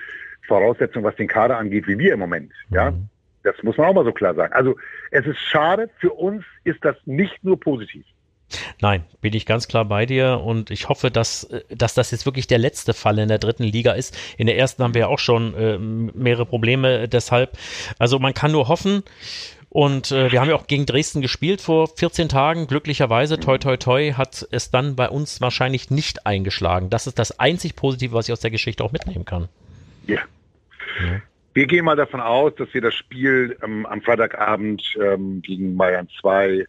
Voraussetzungen, 0.48 1.05
was 1.05 1.15
den 1.15 1.27
Kader 1.27 1.58
angeht, 1.58 1.88
wie 1.88 1.98
wir 1.98 2.13
im 2.13 2.20
Moment. 2.20 2.51
Ja, 2.70 2.91
Mhm. 2.91 3.08
das 3.43 3.55
muss 3.63 3.77
man 3.77 3.88
auch 3.88 3.93
mal 3.93 4.03
so 4.05 4.12
klar 4.12 4.34
sagen. 4.36 4.53
Also 4.53 4.75
es 5.12 5.25
ist 5.25 5.39
schade. 5.39 5.89
Für 6.00 6.12
uns 6.12 6.43
ist 6.63 6.84
das 6.84 6.96
nicht 7.05 7.43
nur 7.43 7.60
positiv. 7.60 8.05
Nein, 8.81 9.03
bin 9.22 9.33
ich 9.33 9.45
ganz 9.45 9.67
klar 9.67 9.86
bei 9.86 10.05
dir 10.05 10.41
und 10.43 10.72
ich 10.72 10.89
hoffe, 10.89 11.12
dass, 11.12 11.45
äh, 11.45 11.62
dass 11.69 11.93
das 11.93 12.12
jetzt 12.12 12.25
wirklich 12.25 12.48
der 12.48 12.60
letzte 12.60 12.93
Fall 12.93 13.19
in 13.19 13.27
der 13.27 13.39
dritten 13.39 13.63
Liga 13.63 13.93
ist. 13.93 14.17
In 14.38 14.48
der 14.48 14.57
ersten 14.57 14.83
haben 14.83 14.93
wir 14.93 15.01
ja 15.01 15.07
auch 15.07 15.19
schon 15.19 15.55
äh, 15.55 15.77
mehrere 15.77 16.45
Probleme 16.45 17.07
deshalb. 17.07 17.57
Also 18.00 18.19
man 18.19 18.33
kann 18.33 18.51
nur 18.51 18.67
hoffen 18.67 19.03
Und 19.74 20.12
äh, 20.12 20.31
wir 20.31 20.39
haben 20.39 20.50
ja 20.50 20.55
auch 20.55 20.67
gegen 20.67 20.86
Dresden 20.86 21.22
gespielt 21.22 21.60
vor 21.60 21.88
14 21.88 22.29
Tagen. 22.29 22.67
Glücklicherweise, 22.67 23.39
toi 23.39 23.57
toi 23.57 23.75
toi, 23.75 24.13
hat 24.13 24.48
es 24.51 24.69
dann 24.69 24.95
bei 24.95 25.10
uns 25.10 25.41
wahrscheinlich 25.41 25.89
nicht 25.89 26.27
eingeschlagen. 26.27 26.91
Das 26.91 27.07
ist 27.07 27.17
das 27.17 27.39
einzig 27.39 27.75
Positive, 27.75 28.13
was 28.13 28.27
ich 28.27 28.33
aus 28.33 28.39
der 28.39 28.51
Geschichte 28.51 28.83
auch 28.83 28.91
mitnehmen 28.91 29.25
kann. 29.25 29.50
Ja. 30.05 30.19
ja. 31.03 31.22
Wir 31.55 31.65
gehen 31.65 31.86
mal 31.86 31.95
davon 31.95 32.22
aus, 32.22 32.53
dass 32.55 32.72
wir 32.74 32.81
das 32.81 32.93
Spiel 32.93 33.57
ähm, 33.63 33.88
am 33.88 34.03
Freitagabend 34.03 34.83
ähm, 35.01 35.41
gegen 35.41 35.75
Bayern 35.75 36.07
2 36.22 36.50
äh, 36.50 36.65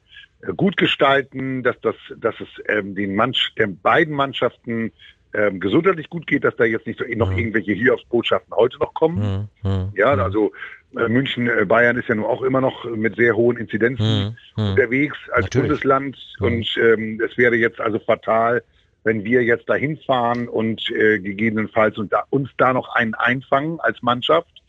gut 0.56 0.76
gestalten, 0.76 1.62
dass, 1.62 1.80
das, 1.80 1.96
dass 2.16 2.34
es 2.40 2.48
ähm, 2.68 2.94
den, 2.94 3.14
Mann, 3.14 3.34
den 3.58 3.78
beiden 3.78 4.14
Mannschaften 4.14 4.92
ähm, 5.34 5.60
gesundheitlich 5.60 6.08
gut 6.08 6.26
geht, 6.26 6.44
dass 6.44 6.56
da 6.56 6.64
jetzt 6.64 6.86
nicht 6.86 6.98
so, 6.98 7.04
noch 7.16 7.30
mhm. 7.30 7.38
irgendwelche 7.38 7.72
Hiobsbotschaften 7.72 8.54
heute 8.54 8.78
noch 8.78 8.94
kommen. 8.94 9.48
Mhm. 9.62 9.70
mhm. 9.70 9.92
Ja, 9.94 10.14
mhm. 10.14 10.22
also 10.22 10.52
äh, 10.96 11.08
München, 11.08 11.48
äh, 11.48 11.64
Bayern 11.64 11.96
ist 11.96 12.08
ja 12.08 12.14
nun 12.14 12.24
auch 12.24 12.42
immer 12.42 12.60
noch 12.60 12.84
mit 12.84 13.16
sehr 13.16 13.34
hohen 13.34 13.56
Inzidenzen 13.56 14.36
mhm. 14.56 14.62
unterwegs 14.70 15.18
als 15.32 15.46
Natürlich. 15.46 15.68
Bundesland 15.68 16.16
und 16.40 16.76
ähm, 16.80 17.20
es 17.24 17.36
wäre 17.36 17.56
jetzt 17.56 17.80
also 17.80 17.98
fatal, 17.98 18.62
wenn 19.02 19.24
wir 19.24 19.42
jetzt 19.42 19.68
dahin 19.68 19.98
fahren 19.98 20.48
und 20.48 20.90
äh, 20.90 21.18
gegebenenfalls 21.18 21.98
und 21.98 22.12
da, 22.12 22.24
uns 22.30 22.50
da 22.56 22.72
noch 22.72 22.94
einen 22.94 23.14
einfangen 23.14 23.80
als 23.80 24.02
Mannschaft 24.02 24.62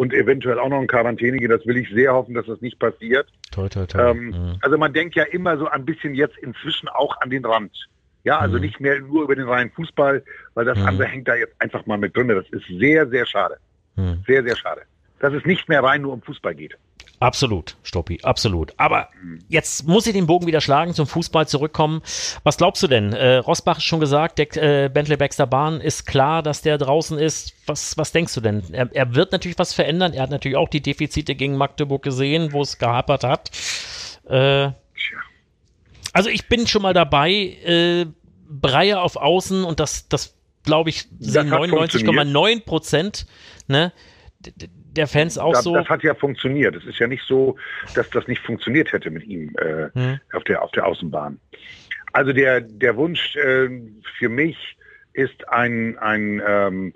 und 0.00 0.14
eventuell 0.14 0.58
auch 0.58 0.70
noch 0.70 0.80
in 0.80 0.86
Quarantäne 0.86 1.36
gehen. 1.36 1.50
Das 1.50 1.66
will 1.66 1.76
ich 1.76 1.90
sehr 1.90 2.14
hoffen, 2.14 2.32
dass 2.32 2.46
das 2.46 2.62
nicht 2.62 2.78
passiert. 2.78 3.28
Toll, 3.50 3.68
toll, 3.68 3.86
toll. 3.86 4.00
Ähm, 4.00 4.56
Also 4.62 4.78
man 4.78 4.94
denkt 4.94 5.14
ja 5.14 5.24
immer 5.24 5.58
so 5.58 5.68
ein 5.68 5.84
bisschen 5.84 6.14
jetzt 6.14 6.38
inzwischen 6.38 6.88
auch 6.88 7.20
an 7.20 7.28
den 7.28 7.44
Rand. 7.44 7.70
Ja, 8.24 8.38
also 8.38 8.56
mhm. 8.56 8.62
nicht 8.62 8.80
mehr 8.80 8.98
nur 8.98 9.24
über 9.24 9.36
den 9.36 9.46
reinen 9.46 9.70
Fußball, 9.72 10.24
weil 10.54 10.64
das 10.64 10.78
mhm. 10.78 10.86
andere 10.86 11.06
hängt 11.06 11.28
da 11.28 11.34
jetzt 11.34 11.54
einfach 11.58 11.84
mal 11.84 11.98
mit 11.98 12.16
drin. 12.16 12.28
Das 12.28 12.48
ist 12.48 12.66
sehr, 12.78 13.06
sehr 13.10 13.26
schade. 13.26 13.58
Mhm. 13.96 14.24
Sehr, 14.26 14.42
sehr 14.42 14.56
schade. 14.56 14.80
Dass 15.18 15.34
es 15.34 15.44
nicht 15.44 15.68
mehr 15.68 15.82
rein 15.82 16.00
nur 16.00 16.14
um 16.14 16.22
Fußball 16.22 16.54
geht. 16.54 16.78
Absolut, 17.18 17.76
Stoppi, 17.82 18.20
absolut. 18.22 18.72
Aber 18.76 19.08
jetzt 19.48 19.86
muss 19.86 20.06
ich 20.06 20.14
den 20.14 20.26
Bogen 20.26 20.46
wieder 20.46 20.60
schlagen, 20.60 20.94
zum 20.94 21.06
Fußball 21.06 21.46
zurückkommen. 21.46 22.02
Was 22.44 22.56
glaubst 22.56 22.82
du 22.82 22.86
denn? 22.86 23.12
Äh, 23.12 23.36
Rosbach 23.36 23.78
ist 23.78 23.84
schon 23.84 24.00
gesagt, 24.00 24.38
der 24.38 24.56
äh, 24.56 24.88
Bentley 24.88 25.16
Baxter 25.16 25.46
Bahn 25.46 25.80
ist 25.80 26.06
klar, 26.06 26.42
dass 26.42 26.62
der 26.62 26.78
draußen 26.78 27.18
ist. 27.18 27.54
Was, 27.66 27.98
was 27.98 28.12
denkst 28.12 28.34
du 28.34 28.40
denn? 28.40 28.62
Er, 28.72 28.88
er, 28.94 29.14
wird 29.14 29.32
natürlich 29.32 29.58
was 29.58 29.74
verändern. 29.74 30.12
Er 30.12 30.22
hat 30.22 30.30
natürlich 30.30 30.56
auch 30.56 30.68
die 30.68 30.80
Defizite 30.80 31.34
gegen 31.34 31.56
Magdeburg 31.56 32.02
gesehen, 32.02 32.52
wo 32.52 32.62
es 32.62 32.78
gehapert 32.78 33.24
hat. 33.24 33.50
Äh, 34.28 34.70
also 36.12 36.28
ich 36.30 36.48
bin 36.48 36.66
schon 36.66 36.82
mal 36.82 36.94
dabei, 36.94 37.30
äh, 37.32 38.06
Breyer 38.48 39.02
auf 39.02 39.16
Außen 39.16 39.64
und 39.64 39.78
das, 39.78 40.08
das 40.08 40.34
glaube 40.64 40.90
ich, 40.90 41.06
sind 41.18 41.52
99,9 41.52 42.64
Prozent 42.64 43.26
ne, 43.68 43.92
der 44.96 45.06
Fans 45.06 45.38
auch 45.38 45.52
das, 45.52 45.64
so. 45.64 45.74
Das 45.74 45.88
hat 45.88 46.02
ja 46.02 46.14
funktioniert. 46.14 46.76
Es 46.76 46.84
ist 46.84 46.98
ja 46.98 47.06
nicht 47.06 47.24
so, 47.26 47.56
dass 47.94 48.08
das 48.10 48.26
nicht 48.28 48.42
funktioniert 48.42 48.92
hätte 48.92 49.10
mit 49.10 49.24
ihm 49.24 49.54
äh, 49.58 49.88
hm. 49.92 50.20
auf, 50.32 50.44
der, 50.44 50.62
auf 50.62 50.70
der 50.72 50.86
Außenbahn. 50.86 51.38
Also 52.12 52.32
der, 52.32 52.60
der 52.60 52.96
Wunsch 52.96 53.36
äh, 53.36 53.68
für 54.18 54.28
mich 54.28 54.56
ist 55.12 55.48
ein, 55.48 55.98
ein 55.98 56.42
ähm, 56.46 56.92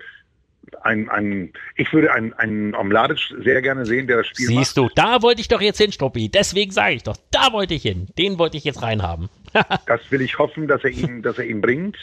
ein, 0.81 1.09
ein, 1.09 1.53
ich 1.75 1.91
würde 1.93 2.11
einen, 2.13 2.33
einen 2.33 2.75
Omladic 2.75 3.19
sehr 3.39 3.61
gerne 3.61 3.85
sehen, 3.85 4.07
der 4.07 4.17
das 4.17 4.27
Spiel 4.27 4.47
Siehst 4.47 4.77
macht. 4.77 4.91
du, 4.91 4.95
da 4.95 5.21
wollte 5.21 5.41
ich 5.41 5.47
doch 5.47 5.61
jetzt 5.61 5.77
hin, 5.77 5.91
Struppi. 5.91 6.29
Deswegen 6.29 6.71
sage 6.71 6.95
ich 6.95 7.03
doch, 7.03 7.17
da 7.31 7.51
wollte 7.53 7.73
ich 7.73 7.83
hin. 7.83 8.07
Den 8.17 8.39
wollte 8.39 8.57
ich 8.57 8.63
jetzt 8.63 8.81
reinhaben. 8.81 9.29
das 9.87 10.11
will 10.11 10.21
ich 10.21 10.37
hoffen, 10.37 10.67
dass 10.67 10.83
er 10.83 10.91
ihn, 10.91 11.21
dass 11.21 11.37
er 11.37 11.45
ihn 11.45 11.61
bringt. 11.61 11.97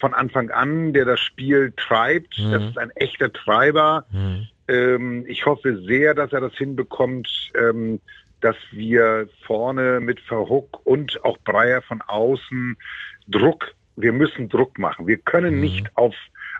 Von 0.00 0.12
Anfang 0.12 0.50
an, 0.50 0.92
der 0.92 1.04
das 1.04 1.20
Spiel 1.20 1.72
treibt. 1.76 2.38
Mhm. 2.38 2.52
Das 2.52 2.62
ist 2.64 2.78
ein 2.78 2.90
echter 2.90 3.32
Treiber. 3.32 4.04
Mhm. 4.10 4.48
Ähm, 4.68 5.24
ich 5.26 5.46
hoffe 5.46 5.82
sehr, 5.86 6.14
dass 6.14 6.32
er 6.32 6.40
das 6.40 6.54
hinbekommt, 6.54 7.52
ähm, 7.54 8.00
dass 8.40 8.56
wir 8.72 9.28
vorne 9.46 10.00
mit 10.00 10.20
Verhook 10.20 10.84
und 10.84 11.24
auch 11.24 11.38
Breyer 11.38 11.82
von 11.82 12.02
außen 12.02 12.76
Druck, 13.28 13.74
wir 13.96 14.12
müssen 14.12 14.48
Druck 14.48 14.78
machen. 14.78 15.06
Wir 15.06 15.18
können 15.18 15.56
mhm. 15.56 15.60
nicht 15.60 15.96
auf, 15.96 16.14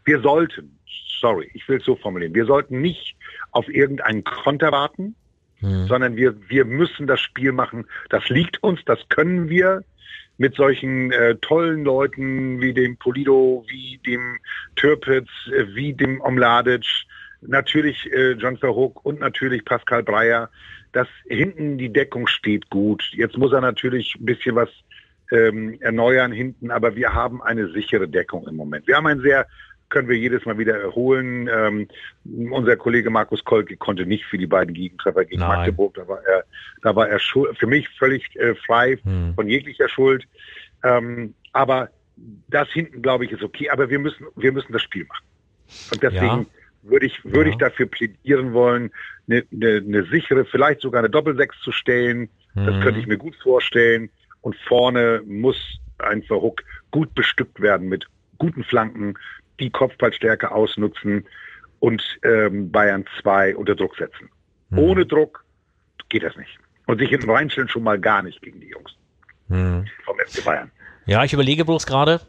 wir 0.05 0.21
sollten, 0.21 0.79
sorry, 1.21 1.51
ich 1.55 1.69
will 1.69 1.79
es 1.79 1.85
so 1.85 1.97
formulieren. 1.97 2.35
Wir 2.35 2.47
sollten 2.47 2.81
nicht 2.81 3.17
auf 3.53 3.69
irgendeinen 3.69 4.25
Konter 4.25 4.73
warten, 4.73 5.15
mhm. 5.61 5.87
sondern 5.87 6.17
wir, 6.17 6.35
wir 6.49 6.65
müssen 6.65 7.07
das 7.07 7.21
Spiel 7.21 7.53
machen. 7.53 7.87
Das 8.11 8.29
liegt 8.29 8.63
uns, 8.63 8.81
das 8.85 8.99
können 9.09 9.49
wir 9.49 9.83
mit 10.37 10.55
solchen 10.57 11.13
äh, 11.13 11.37
tollen 11.37 11.85
Leuten 11.85 12.61
wie 12.61 12.73
dem 12.73 12.97
Polido, 12.97 13.65
wie 13.69 14.01
dem 14.07 14.39
Türpitz, 14.77 15.29
äh, 15.53 15.67
wie 15.75 15.93
dem 15.93 16.21
Omladic, 16.21 16.87
natürlich 17.47 18.11
äh, 18.13 18.33
John 18.33 18.57
Verhoek 18.57 19.05
und 19.05 19.21
natürlich 19.21 19.65
Pascal 19.65 20.03
Breyer. 20.03 20.51
dass 20.93 21.09
hinten 21.27 21.77
die 21.77 21.93
Deckung 21.93 22.29
steht 22.29 22.71
gut. 22.71 23.03
Jetzt 23.13 23.37
muss 23.37 23.53
er 23.53 23.61
natürlich 23.61 24.15
ein 24.15 24.25
bisschen 24.27 24.55
was 24.55 24.69
ähm, 25.33 25.77
erneuern 25.81 26.31
hinten, 26.31 26.71
aber 26.71 26.95
wir 26.95 27.13
haben 27.13 27.43
eine 27.43 27.69
sichere 27.73 28.07
Deckung 28.07 28.47
im 28.47 28.55
Moment. 28.55 28.87
Wir 28.87 28.97
haben 28.97 29.07
ein 29.07 29.21
sehr 29.21 29.47
können 29.95 30.09
wir 30.09 30.17
jedes 30.17 30.45
Mal 30.45 30.59
wieder 30.59 30.77
erholen. 30.77 31.49
Ähm, 31.53 31.89
unser 32.51 32.77
Kollege 32.77 33.11
Markus 33.11 33.45
Kolke 33.45 33.77
konnte 33.77 34.05
nicht 34.05 34.25
für 34.25 34.39
die 34.39 34.47
beiden 34.47 34.75
Gegentreffer 34.75 35.25
gegen 35.25 35.41
Nein. 35.41 35.59
Magdeburg. 35.59 35.95
Da 35.95 36.09
war 36.09 36.21
er, 36.27 36.45
da 36.83 36.97
war 36.97 37.09
er 37.09 37.21
für 37.21 37.67
mich 37.67 37.89
völlig 37.91 38.35
äh, 38.37 38.55
frei 38.55 38.99
hm. 39.03 39.35
von 39.35 39.49
jeglicher 39.49 39.89
Schuld. 39.89 40.27
Ähm, 40.83 41.35
aber 41.53 41.91
das 42.49 42.69
hinten, 42.71 43.03
glaube 43.03 43.25
ich, 43.25 43.33
ist 43.33 43.43
okay. 43.43 43.71
Aber 43.71 43.89
wir 43.89 43.99
müssen, 43.99 44.27
wir 44.37 44.53
müssen 44.53 44.73
das 44.73 44.83
Spiel 44.83 45.05
machen. 45.05 45.25
Und 45.93 46.03
deswegen 46.03 46.25
ja. 46.25 46.47
Würde 46.85 47.07
ich, 47.07 47.25
würde 47.25 47.51
ja. 47.51 47.51
ich 47.51 47.57
dafür 47.57 47.87
plädieren 47.87 48.53
wollen, 48.53 48.91
eine, 49.29 49.45
eine, 49.53 49.77
eine 49.77 50.05
sichere, 50.05 50.45
vielleicht 50.45 50.81
sogar 50.81 51.01
eine 51.01 51.11
Doppelsechs 51.11 51.59
zu 51.61 51.73
stellen. 51.73 52.29
Hm. 52.55 52.67
Das 52.67 52.83
könnte 52.83 53.01
ich 53.01 53.07
mir 53.07 53.19
gut 53.19 53.35
vorstellen. 53.43 54.11
Und 54.41 54.57
vorne 54.69 55.23
muss 55.27 55.57
ein 55.99 56.23
Verhook 56.23 56.63
gut 56.91 57.15
bestückt 57.15 57.61
werden 57.61 57.89
mit 57.89 58.07
guten 58.39 58.65
Flanken, 58.65 59.15
die 59.61 59.71
Kopfballstärke 59.71 60.51
ausnutzen 60.51 61.27
und 61.79 62.03
ähm, 62.23 62.71
Bayern 62.71 63.05
2 63.21 63.57
unter 63.57 63.75
Druck 63.75 63.97
setzen. 63.97 64.29
Mhm. 64.71 64.79
Ohne 64.79 65.07
Druck 65.07 65.45
geht 66.09 66.23
das 66.23 66.37
nicht. 66.37 66.59
Und 66.87 66.99
sich 66.99 67.09
hinten 67.09 67.31
reinstellen 67.31 67.69
schon 67.69 67.83
mal 67.83 67.99
gar 67.99 68.23
nicht 68.23 68.43
gegen 68.43 68.61
die 68.61 68.69
Jungs 68.69 68.95
mhm. 69.49 69.87
vom 70.05 70.17
FC 70.19 70.45
Bayern. 70.45 70.71
Ja, 71.07 71.25
ich 71.25 71.33
überlege 71.33 71.65
bloß 71.65 71.87
gerade, 71.87 72.21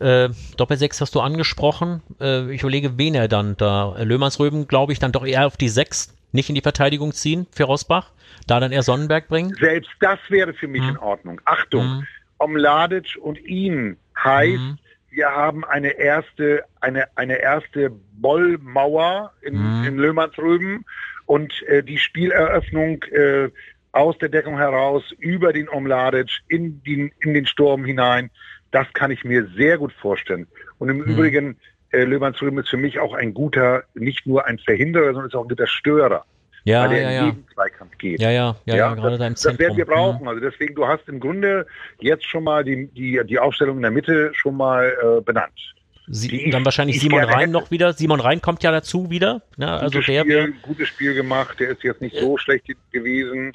äh, 0.00 0.28
Doppelsechs 0.56 1.00
hast 1.00 1.14
du 1.14 1.20
angesprochen. 1.20 2.02
Äh, 2.20 2.52
ich 2.52 2.62
überlege, 2.62 2.98
wen 2.98 3.14
er 3.14 3.28
dann 3.28 3.56
da. 3.56 3.96
Löhmannsröben, 3.98 4.68
glaube 4.68 4.92
ich, 4.92 4.98
dann 4.98 5.12
doch 5.12 5.26
eher 5.26 5.46
auf 5.46 5.56
die 5.56 5.68
Sechs, 5.68 6.14
nicht 6.32 6.48
in 6.48 6.54
die 6.54 6.60
Verteidigung 6.60 7.12
ziehen 7.12 7.46
für 7.50 7.64
Rosbach, 7.64 8.10
da 8.46 8.60
dann 8.60 8.72
eher 8.72 8.82
Sonnenberg 8.82 9.28
bringen. 9.28 9.54
Selbst 9.58 9.90
das 10.00 10.18
wäre 10.28 10.52
für 10.54 10.68
mich 10.68 10.82
mhm. 10.82 10.90
in 10.90 10.98
Ordnung. 10.98 11.40
Achtung, 11.44 11.86
mhm. 11.86 12.06
Omladic 12.38 13.16
und 13.20 13.38
ihn 13.44 13.96
heißt, 14.16 14.58
mhm 14.58 14.78
wir 15.16 15.30
haben 15.30 15.64
eine 15.64 15.98
erste, 15.98 16.64
eine, 16.80 17.08
eine 17.16 17.36
erste 17.36 17.90
Bollmauer 18.20 19.32
in, 19.40 19.54
mhm. 19.54 19.84
in 19.84 19.96
Löhmannsrüben 19.96 20.84
und 21.24 21.62
äh, 21.62 21.82
die 21.82 21.96
Spieleröffnung 21.96 23.02
äh, 23.04 23.48
aus 23.92 24.18
der 24.18 24.28
Deckung 24.28 24.58
heraus 24.58 25.02
über 25.18 25.54
den 25.54 25.70
Omladic 25.70 26.30
in, 26.48 26.82
in 26.84 27.32
den 27.32 27.46
Sturm 27.46 27.86
hinein, 27.86 28.30
das 28.76 28.92
kann 28.92 29.10
ich 29.10 29.24
mir 29.24 29.46
sehr 29.56 29.78
gut 29.78 29.92
vorstellen. 29.92 30.46
Und 30.78 30.88
im 30.88 30.98
mhm. 30.98 31.04
Übrigen, 31.04 31.56
äh, 31.90 32.04
Löhmannsrüben 32.04 32.58
ist 32.58 32.68
für 32.68 32.76
mich 32.76 32.98
auch 32.98 33.14
ein 33.14 33.32
guter, 33.32 33.84
nicht 33.94 34.26
nur 34.26 34.46
ein 34.46 34.58
Verhinderer, 34.58 35.06
sondern 35.06 35.26
ist 35.26 35.34
auch 35.34 35.44
ein 35.44 35.48
guter 35.48 35.66
Störer 35.66 36.24
ja, 36.66 36.82
weil 36.82 36.96
der 36.96 37.12
ja, 37.12 37.20
in 37.20 37.26
jeden 37.26 37.48
Zweikampf 37.54 37.96
geht. 37.96 38.20
Ja, 38.20 38.30
ja, 38.30 38.56
ja, 38.64 38.76
ja, 38.76 38.94
gerade 38.94 39.18
das, 39.18 39.40
das 39.40 39.58
werden 39.58 39.76
wir 39.76 39.84
brauchen. 39.84 40.26
Also 40.26 40.40
deswegen, 40.40 40.74
du 40.74 40.86
hast 40.86 41.08
im 41.08 41.20
Grunde 41.20 41.64
jetzt 42.00 42.24
schon 42.24 42.42
mal 42.42 42.64
die, 42.64 42.88
die, 42.88 43.20
die 43.24 43.38
Aufstellung 43.38 43.76
in 43.76 43.82
der 43.82 43.92
Mitte 43.92 44.32
schon 44.34 44.56
mal 44.56 44.92
äh, 45.00 45.20
benannt. 45.20 45.54
Sie, 46.08 46.50
dann 46.50 46.64
wahrscheinlich 46.64 47.00
Simon 47.00 47.22
Rhein 47.22 47.38
hätte. 47.38 47.52
noch 47.52 47.70
wieder. 47.70 47.92
Simon 47.92 48.18
Rhein 48.18 48.40
kommt 48.40 48.64
ja 48.64 48.72
dazu 48.72 49.10
wieder. 49.10 49.42
Ne? 49.56 49.70
Also 49.70 49.98
gutes 49.98 50.06
der 50.06 50.20
Spiel, 50.22 50.54
gutes 50.62 50.88
Spiel 50.88 51.14
gemacht. 51.14 51.60
Der 51.60 51.70
ist 51.70 51.84
jetzt 51.84 52.00
nicht 52.00 52.16
so 52.16 52.36
schlecht 52.36 52.64
gewesen. 52.90 53.52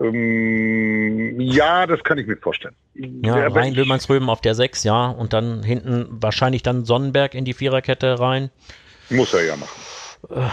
Ähm, 0.00 1.40
ja, 1.40 1.86
das 1.86 2.02
kann 2.04 2.18
ich 2.18 2.26
mir 2.26 2.36
vorstellen. 2.36 2.74
Ja, 2.94 3.46
rein 3.48 3.74
Löhmannsröben 3.74 4.28
auf 4.28 4.40
der 4.40 4.54
6, 4.54 4.84
ja. 4.84 5.08
Und 5.08 5.32
dann 5.32 5.62
hinten 5.62 6.06
wahrscheinlich 6.10 6.62
dann 6.62 6.84
Sonnenberg 6.84 7.34
in 7.34 7.44
die 7.44 7.54
Viererkette 7.54 8.20
rein. 8.20 8.50
Muss 9.10 9.32
er 9.32 9.44
ja 9.44 9.56
machen. 9.56 9.80
Äh, 10.30 10.48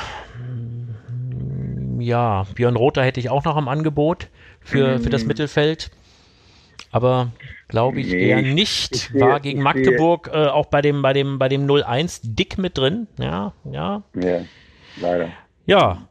ja, 2.03 2.45
Björn 2.55 2.75
Rother 2.75 3.03
hätte 3.03 3.19
ich 3.19 3.29
auch 3.29 3.43
noch 3.43 3.55
am 3.55 3.67
Angebot 3.67 4.29
für, 4.61 4.99
für 4.99 5.09
das 5.09 5.23
mm. 5.25 5.27
Mittelfeld. 5.27 5.91
Aber 6.91 7.31
glaube 7.67 8.01
ich 8.01 8.11
nee, 8.11 8.29
eher 8.29 8.41
nicht. 8.41 8.95
Ich 8.95 9.13
War 9.19 9.39
gegen 9.39 9.61
Magdeburg 9.61 10.29
äh, 10.31 10.47
auch 10.47 10.67
bei 10.67 10.81
dem, 10.81 11.01
bei 11.01 11.13
dem, 11.13 11.39
bei 11.39 11.49
dem 11.49 11.65
0-1 11.65 12.19
dick 12.23 12.57
mit 12.57 12.77
drin. 12.77 13.07
Ja, 13.17 13.53
ja. 13.69 14.03
Ja, 14.13 14.41
leider. 15.01 15.29
Ja. 15.65 16.07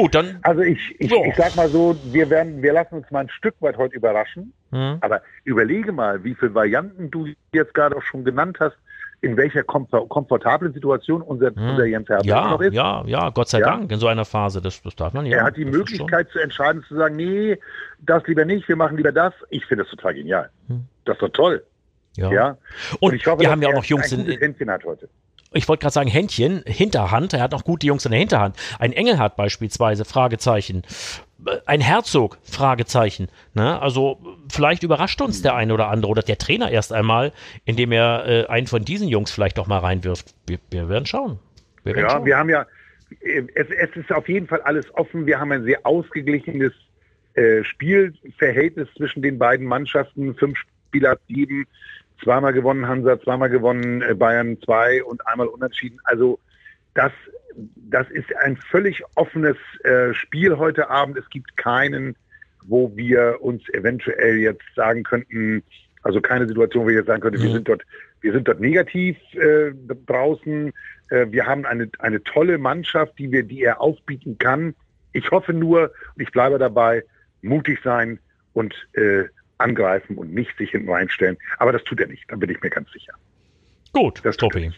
Gut, 0.00 0.14
dann. 0.14 0.38
Also 0.42 0.62
ich, 0.62 0.96
ich, 0.98 1.10
so. 1.10 1.24
ich 1.24 1.34
sag 1.36 1.56
mal 1.56 1.68
so, 1.68 1.96
wir 2.04 2.30
werden, 2.30 2.62
wir 2.62 2.72
lassen 2.72 2.96
uns 2.96 3.10
mal 3.10 3.20
ein 3.20 3.28
Stück 3.28 3.54
weit 3.60 3.76
heute 3.76 3.96
überraschen. 3.96 4.52
Hm. 4.70 4.98
Aber 5.00 5.20
überlege 5.44 5.92
mal, 5.92 6.24
wie 6.24 6.34
viele 6.34 6.54
Varianten 6.54 7.10
du 7.10 7.26
jetzt 7.52 7.74
gerade 7.74 7.96
auch 7.96 8.02
schon 8.02 8.24
genannt 8.24 8.58
hast, 8.60 8.76
in 9.22 9.36
welcher 9.36 9.62
komfortablen 9.62 10.72
Situation 10.72 11.20
unser, 11.20 11.48
hm. 11.48 11.70
unser 11.70 11.84
Jens 11.84 12.08
Herbert 12.08 12.24
ja, 12.24 12.50
noch 12.50 12.60
ist. 12.60 12.72
Ja, 12.72 13.04
ja, 13.04 13.28
Gott 13.30 13.48
sei 13.48 13.58
ja. 13.60 13.66
Dank 13.66 13.92
in 13.92 13.98
so 13.98 14.06
einer 14.06 14.24
Phase, 14.24 14.62
das, 14.62 14.80
das 14.82 14.96
darf 14.96 15.12
man 15.12 15.26
ja. 15.26 15.38
Er 15.38 15.44
hat 15.44 15.56
die 15.56 15.66
Möglichkeit 15.66 16.30
zu 16.30 16.38
entscheiden, 16.38 16.82
zu 16.88 16.96
sagen, 16.96 17.16
nee, 17.16 17.58
das 17.98 18.26
lieber 18.26 18.46
nicht, 18.46 18.66
wir 18.68 18.76
machen 18.76 18.96
lieber 18.96 19.12
das. 19.12 19.34
Ich 19.50 19.66
finde 19.66 19.84
das 19.84 19.90
total 19.90 20.14
genial. 20.14 20.48
Hm. 20.68 20.84
Das 21.04 21.16
ist 21.16 21.22
doch 21.22 21.28
toll. 21.28 21.62
Ja. 22.16 22.32
ja. 22.32 22.48
Und, 23.00 23.10
und 23.10 23.14
ich 23.14 23.26
hoffe, 23.26 23.40
wir 23.40 23.50
haben 23.50 23.62
ja 23.62 23.68
auch 23.68 23.74
noch 23.74 23.84
Jungs 23.84 24.10
in, 24.12 24.68
hat 24.68 24.84
heute. 24.84 25.08
Ich 25.52 25.68
wollte 25.68 25.82
gerade 25.82 25.92
sagen, 25.92 26.08
Händchen, 26.08 26.62
Hinterhand, 26.64 27.32
er 27.32 27.42
hat 27.42 27.50
noch 27.50 27.64
gute 27.64 27.84
Jungs 27.86 28.04
in 28.04 28.12
der 28.12 28.20
Hinterhand. 28.20 28.56
Ein 28.78 28.92
Engelhardt 28.92 29.34
beispielsweise, 29.36 30.04
Fragezeichen. 30.04 30.82
Ein 31.66 31.80
Herzog, 31.80 32.38
Fragezeichen. 32.44 33.28
Ne? 33.54 33.80
Also 33.80 34.20
vielleicht 34.48 34.84
überrascht 34.84 35.20
uns 35.20 35.42
der 35.42 35.56
eine 35.56 35.74
oder 35.74 35.88
andere 35.88 36.10
oder 36.10 36.22
der 36.22 36.38
Trainer 36.38 36.70
erst 36.70 36.92
einmal, 36.92 37.32
indem 37.64 37.90
er 37.90 38.26
äh, 38.26 38.46
einen 38.46 38.68
von 38.68 38.84
diesen 38.84 39.08
Jungs 39.08 39.32
vielleicht 39.32 39.58
doch 39.58 39.66
mal 39.66 39.78
reinwirft. 39.78 40.34
Wir, 40.46 40.58
wir 40.70 40.88
werden 40.88 41.06
schauen. 41.06 41.40
Wir 41.82 41.96
werden 41.96 42.04
ja, 42.04 42.10
schauen. 42.10 42.26
wir 42.26 42.36
haben 42.36 42.50
ja, 42.50 42.66
es, 43.54 43.66
es, 43.70 43.96
ist 43.96 44.12
auf 44.12 44.28
jeden 44.28 44.46
Fall 44.46 44.60
alles 44.60 44.86
offen. 44.94 45.26
Wir 45.26 45.40
haben 45.40 45.50
ein 45.50 45.64
sehr 45.64 45.84
ausgeglichenes 45.84 46.72
äh, 47.34 47.64
Spielverhältnis 47.64 48.88
zwischen 48.96 49.22
den 49.22 49.38
beiden 49.38 49.66
Mannschaften. 49.66 50.36
Fünf 50.36 50.58
Spieler, 50.90 51.18
sieben 51.26 51.66
zweimal 52.22 52.52
gewonnen 52.52 52.86
Hansa, 52.86 53.20
zweimal 53.20 53.50
gewonnen 53.50 54.02
äh, 54.02 54.14
Bayern 54.14 54.58
2 54.64 55.04
und 55.04 55.26
einmal 55.26 55.46
unentschieden. 55.46 55.98
Also 56.04 56.38
das, 56.94 57.12
das 57.76 58.08
ist 58.10 58.34
ein 58.36 58.56
völlig 58.56 59.02
offenes 59.16 59.56
äh, 59.84 60.12
Spiel 60.14 60.56
heute 60.58 60.90
Abend. 60.90 61.18
Es 61.18 61.28
gibt 61.30 61.56
keinen, 61.56 62.16
wo 62.64 62.94
wir 62.96 63.38
uns 63.40 63.68
eventuell 63.70 64.36
jetzt 64.38 64.64
sagen 64.74 65.02
könnten, 65.02 65.62
also 66.02 66.20
keine 66.20 66.46
Situation, 66.46 66.84
wo 66.84 66.88
wir 66.88 66.96
jetzt 66.96 67.06
sagen 67.06 67.20
könnten, 67.20 67.40
mhm. 67.40 67.44
wir 67.44 67.52
sind 67.52 67.68
dort, 67.68 67.82
wir 68.20 68.32
sind 68.32 68.48
dort 68.48 68.60
negativ 68.60 69.16
äh, 69.34 69.72
draußen. 70.06 70.72
Äh, 71.10 71.26
wir 71.30 71.46
haben 71.46 71.64
eine, 71.66 71.90
eine 71.98 72.22
tolle 72.24 72.58
Mannschaft, 72.58 73.18
die 73.18 73.30
wir, 73.30 73.42
die 73.42 73.62
er 73.62 73.80
aufbieten 73.80 74.38
kann. 74.38 74.74
Ich 75.12 75.30
hoffe 75.30 75.52
nur, 75.52 75.92
und 76.16 76.22
ich 76.22 76.30
bleibe 76.30 76.58
dabei, 76.58 77.04
mutig 77.42 77.80
sein 77.82 78.18
und 78.52 78.74
äh, 78.92 79.24
angreifen 79.60 80.16
und 80.16 80.32
nicht 80.32 80.56
sich 80.56 80.70
hinten 80.70 80.90
reinstellen. 80.90 81.36
Aber 81.58 81.72
das 81.72 81.84
tut 81.84 82.00
er 82.00 82.06
nicht, 82.06 82.24
da 82.28 82.36
bin 82.36 82.50
ich 82.50 82.60
mir 82.60 82.70
ganz 82.70 82.90
sicher. 82.92 83.12
Gut, 83.92 84.20
das 84.24 84.36
Topi. 84.36 84.72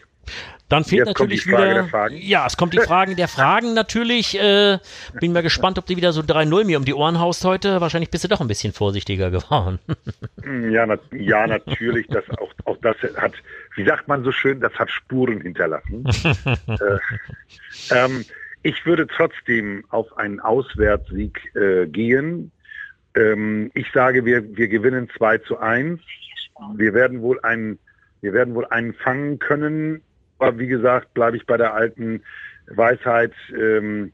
Dann 0.69 0.83
fehlt 0.85 0.99
Jetzt 0.99 1.19
natürlich 1.19 1.45
wieder. 1.45 2.09
Ja, 2.11 2.47
es 2.47 2.57
kommt 2.57 2.73
die 2.73 2.79
Fragen 2.79 3.15
der 3.15 3.27
Fragen 3.27 3.73
natürlich. 3.73 4.39
Äh, 4.39 4.79
bin 5.19 5.33
mal 5.33 5.43
gespannt, 5.43 5.77
ob 5.77 5.85
du 5.85 5.95
wieder 5.95 6.13
so 6.13 6.21
3-0 6.21 6.65
mir 6.65 6.77
um 6.77 6.85
die 6.85 6.93
Ohren 6.93 7.19
haust 7.19 7.43
heute. 7.45 7.81
Wahrscheinlich 7.81 8.09
bist 8.09 8.23
du 8.23 8.27
doch 8.27 8.41
ein 8.41 8.47
bisschen 8.47 8.73
vorsichtiger 8.73 9.29
geworden. 9.29 9.79
ja, 10.71 10.85
na, 10.85 10.97
ja, 11.11 11.45
natürlich. 11.45 12.07
Das, 12.07 12.23
auch, 12.39 12.51
auch 12.65 12.77
das 12.81 12.95
hat, 13.17 13.33
wie 13.75 13.83
sagt 13.83 14.07
man 14.07 14.23
so 14.23 14.31
schön, 14.31 14.61
das 14.61 14.73
hat 14.73 14.89
Spuren 14.89 15.41
hinterlassen. 15.41 16.05
äh, 16.67 17.95
ähm, 17.95 18.25
ich 18.63 18.85
würde 18.85 19.05
trotzdem 19.05 19.83
auf 19.89 20.17
einen 20.17 20.39
Auswärtssieg 20.39 21.53
äh, 21.55 21.85
gehen. 21.85 22.51
Ähm, 23.15 23.71
ich 23.73 23.91
sage, 23.91 24.25
wir, 24.25 24.55
wir 24.55 24.67
gewinnen 24.67 25.09
2 25.17 25.39
zu 25.39 25.59
1. 25.59 25.99
Wir 26.75 26.93
werden 26.93 27.21
wohl 27.21 27.39
einen, 27.41 27.79
wir 28.21 28.33
werden 28.33 28.55
wohl 28.55 28.65
einen 28.67 28.93
fangen 28.93 29.39
können. 29.39 30.01
Aber 30.39 30.59
wie 30.59 30.67
gesagt, 30.67 31.13
bleibe 31.13 31.37
ich 31.37 31.45
bei 31.45 31.57
der 31.57 31.73
alten 31.73 32.21
Weisheit. 32.67 33.33
Ähm, 33.57 34.11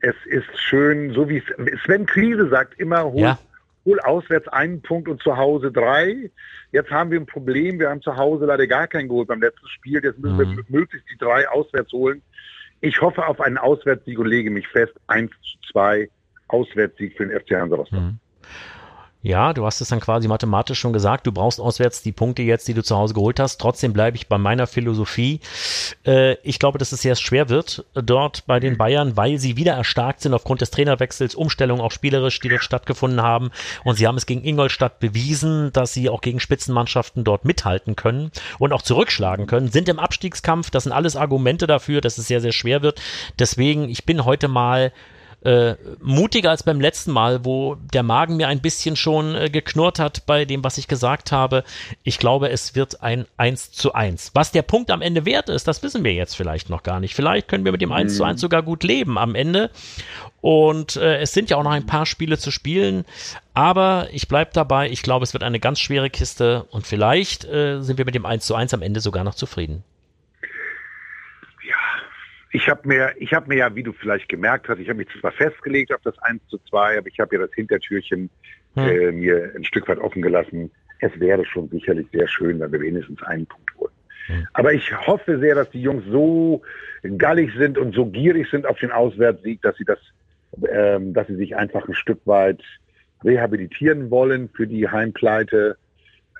es 0.00 0.14
ist 0.26 0.60
schön, 0.60 1.12
so 1.12 1.28
wie 1.28 1.42
Sven 1.84 2.06
Krise 2.06 2.48
sagt 2.48 2.78
immer, 2.78 3.04
hol, 3.04 3.20
ja. 3.20 3.38
hol 3.84 3.98
auswärts 4.00 4.46
einen 4.48 4.82
Punkt 4.82 5.08
und 5.08 5.22
zu 5.22 5.36
Hause 5.36 5.72
drei. 5.72 6.30
Jetzt 6.72 6.90
haben 6.90 7.10
wir 7.10 7.18
ein 7.18 7.26
Problem. 7.26 7.78
Wir 7.78 7.90
haben 7.90 8.02
zu 8.02 8.16
Hause 8.16 8.46
leider 8.46 8.66
gar 8.66 8.86
keinen 8.86 9.08
geholt 9.08 9.28
beim 9.28 9.40
letzten 9.40 9.66
Spiel. 9.68 10.00
Jetzt 10.02 10.18
müssen 10.18 10.36
mhm. 10.36 10.56
wir 10.56 10.64
möglichst 10.68 11.08
die 11.10 11.18
drei 11.18 11.48
auswärts 11.48 11.92
holen. 11.92 12.22
Ich 12.80 13.00
hoffe 13.00 13.26
auf 13.26 13.40
einen 13.40 13.58
Auswärtssieg 13.58 14.18
und 14.18 14.26
lege 14.26 14.50
mich 14.50 14.68
fest. 14.68 14.92
1 15.06 15.30
zu 15.30 15.72
2 15.72 16.10
Auswärtssieg 16.48 17.16
für 17.16 17.26
den 17.26 17.40
FC 17.40 17.52
Hansa 17.52 17.76
Rostock. 17.76 18.00
Mhm. 18.00 18.18
Ja, 19.26 19.52
du 19.52 19.66
hast 19.66 19.80
es 19.80 19.88
dann 19.88 19.98
quasi 19.98 20.28
mathematisch 20.28 20.78
schon 20.78 20.92
gesagt, 20.92 21.26
du 21.26 21.32
brauchst 21.32 21.60
auswärts 21.60 22.00
die 22.00 22.12
Punkte 22.12 22.42
jetzt, 22.42 22.68
die 22.68 22.74
du 22.74 22.84
zu 22.84 22.96
Hause 22.96 23.12
geholt 23.12 23.40
hast. 23.40 23.56
Trotzdem 23.60 23.92
bleibe 23.92 24.16
ich 24.16 24.28
bei 24.28 24.38
meiner 24.38 24.68
Philosophie. 24.68 25.40
Äh, 26.06 26.34
ich 26.44 26.60
glaube, 26.60 26.78
dass 26.78 26.92
es 26.92 27.02
sehr 27.02 27.16
schwer 27.16 27.48
wird 27.48 27.84
dort 27.94 28.46
bei 28.46 28.60
den 28.60 28.78
Bayern, 28.78 29.16
weil 29.16 29.38
sie 29.38 29.56
wieder 29.56 29.72
erstarkt 29.72 30.20
sind 30.20 30.32
aufgrund 30.32 30.60
des 30.60 30.70
Trainerwechsels, 30.70 31.34
Umstellungen 31.34 31.82
auch 31.82 31.90
spielerisch, 31.90 32.38
die 32.38 32.48
dort 32.48 32.62
stattgefunden 32.62 33.20
haben. 33.20 33.50
Und 33.82 33.96
sie 33.96 34.06
haben 34.06 34.16
es 34.16 34.26
gegen 34.26 34.44
Ingolstadt 34.44 35.00
bewiesen, 35.00 35.72
dass 35.72 35.92
sie 35.92 36.08
auch 36.08 36.20
gegen 36.20 36.38
Spitzenmannschaften 36.38 37.24
dort 37.24 37.44
mithalten 37.44 37.96
können 37.96 38.30
und 38.60 38.72
auch 38.72 38.82
zurückschlagen 38.82 39.48
können, 39.48 39.72
sind 39.72 39.88
im 39.88 39.98
Abstiegskampf. 39.98 40.70
Das 40.70 40.84
sind 40.84 40.92
alles 40.92 41.16
Argumente 41.16 41.66
dafür, 41.66 42.00
dass 42.00 42.18
es 42.18 42.28
sehr, 42.28 42.40
sehr 42.40 42.52
schwer 42.52 42.82
wird. 42.82 43.02
Deswegen, 43.40 43.88
ich 43.88 44.06
bin 44.06 44.24
heute 44.24 44.46
mal 44.46 44.92
äh, 45.42 45.74
mutiger 46.00 46.50
als 46.50 46.62
beim 46.62 46.80
letzten 46.80 47.12
Mal, 47.12 47.44
wo 47.44 47.76
der 47.76 48.02
Magen 48.02 48.36
mir 48.36 48.48
ein 48.48 48.60
bisschen 48.60 48.96
schon 48.96 49.34
äh, 49.34 49.50
geknurrt 49.50 49.98
hat 49.98 50.26
bei 50.26 50.44
dem, 50.44 50.64
was 50.64 50.78
ich 50.78 50.88
gesagt 50.88 51.30
habe. 51.30 51.62
Ich 52.02 52.18
glaube, 52.18 52.50
es 52.50 52.74
wird 52.74 53.02
ein 53.02 53.26
1 53.36 53.72
zu 53.72 53.92
1. 53.92 54.32
Was 54.34 54.52
der 54.52 54.62
Punkt 54.62 54.90
am 54.90 55.02
Ende 55.02 55.24
wert 55.24 55.48
ist, 55.48 55.68
das 55.68 55.82
wissen 55.82 56.04
wir 56.04 56.14
jetzt 56.14 56.36
vielleicht 56.36 56.70
noch 56.70 56.82
gar 56.82 57.00
nicht. 57.00 57.14
Vielleicht 57.14 57.48
können 57.48 57.64
wir 57.64 57.72
mit 57.72 57.80
dem 57.80 57.92
1 57.92 58.12
mhm. 58.12 58.16
zu 58.16 58.24
1 58.24 58.40
sogar 58.40 58.62
gut 58.62 58.82
leben 58.82 59.18
am 59.18 59.34
Ende. 59.34 59.70
Und 60.40 60.96
äh, 60.96 61.18
es 61.18 61.32
sind 61.32 61.50
ja 61.50 61.56
auch 61.56 61.64
noch 61.64 61.70
ein 61.70 61.86
paar 61.86 62.06
Spiele 62.06 62.38
zu 62.38 62.50
spielen. 62.50 63.04
Aber 63.54 64.08
ich 64.12 64.28
bleibe 64.28 64.50
dabei. 64.52 64.90
Ich 64.90 65.02
glaube, 65.02 65.24
es 65.24 65.32
wird 65.32 65.42
eine 65.42 65.60
ganz 65.60 65.80
schwere 65.80 66.10
Kiste. 66.10 66.64
Und 66.70 66.86
vielleicht 66.86 67.44
äh, 67.44 67.80
sind 67.82 67.98
wir 67.98 68.04
mit 68.04 68.14
dem 68.14 68.26
1 68.26 68.46
zu 68.46 68.54
1 68.54 68.74
am 68.74 68.82
Ende 68.82 69.00
sogar 69.00 69.24
noch 69.24 69.34
zufrieden. 69.34 69.84
Ich 72.52 72.68
habe 72.68 72.86
mir, 72.86 73.12
ich 73.18 73.34
habe 73.34 73.48
mir 73.48 73.58
ja, 73.58 73.74
wie 73.74 73.82
du 73.82 73.92
vielleicht 73.92 74.28
gemerkt 74.28 74.68
hast, 74.68 74.78
ich 74.78 74.88
habe 74.88 74.98
mich 74.98 75.08
zwar 75.20 75.32
festgelegt 75.32 75.92
auf 75.92 76.00
das 76.02 76.18
1 76.20 76.40
zu 76.48 76.58
2, 76.70 76.98
aber 76.98 77.08
ich 77.08 77.18
habe 77.18 77.36
ja 77.36 77.42
das 77.42 77.54
Hintertürchen 77.54 78.30
hm. 78.74 78.88
äh, 78.88 79.12
mir 79.12 79.52
ein 79.54 79.64
Stück 79.64 79.88
weit 79.88 79.98
offen 79.98 80.22
gelassen. 80.22 80.70
Es 81.00 81.18
wäre 81.20 81.44
schon 81.44 81.68
sicherlich 81.68 82.06
sehr 82.12 82.26
schön, 82.28 82.60
wenn 82.60 82.72
wir 82.72 82.80
wenigstens 82.80 83.22
einen 83.22 83.46
Punkt 83.46 83.74
holen. 83.76 83.92
Hm. 84.26 84.46
Aber 84.54 84.72
ich 84.72 84.96
hoffe 85.06 85.38
sehr, 85.38 85.54
dass 85.54 85.70
die 85.70 85.82
Jungs 85.82 86.04
so 86.10 86.62
gallig 87.18 87.52
sind 87.56 87.78
und 87.78 87.94
so 87.94 88.06
gierig 88.06 88.48
sind 88.50 88.66
auf 88.66 88.78
den 88.78 88.92
Auswärtssieg, 88.92 89.60
dass 89.62 89.76
sie 89.76 89.84
das, 89.84 89.98
ähm, 90.70 91.12
dass 91.12 91.26
sie 91.26 91.36
sich 91.36 91.56
einfach 91.56 91.86
ein 91.88 91.94
Stück 91.94 92.20
weit 92.26 92.62
rehabilitieren 93.24 94.10
wollen 94.10 94.48
für 94.48 94.66
die 94.66 94.88
Heimpleite 94.88 95.76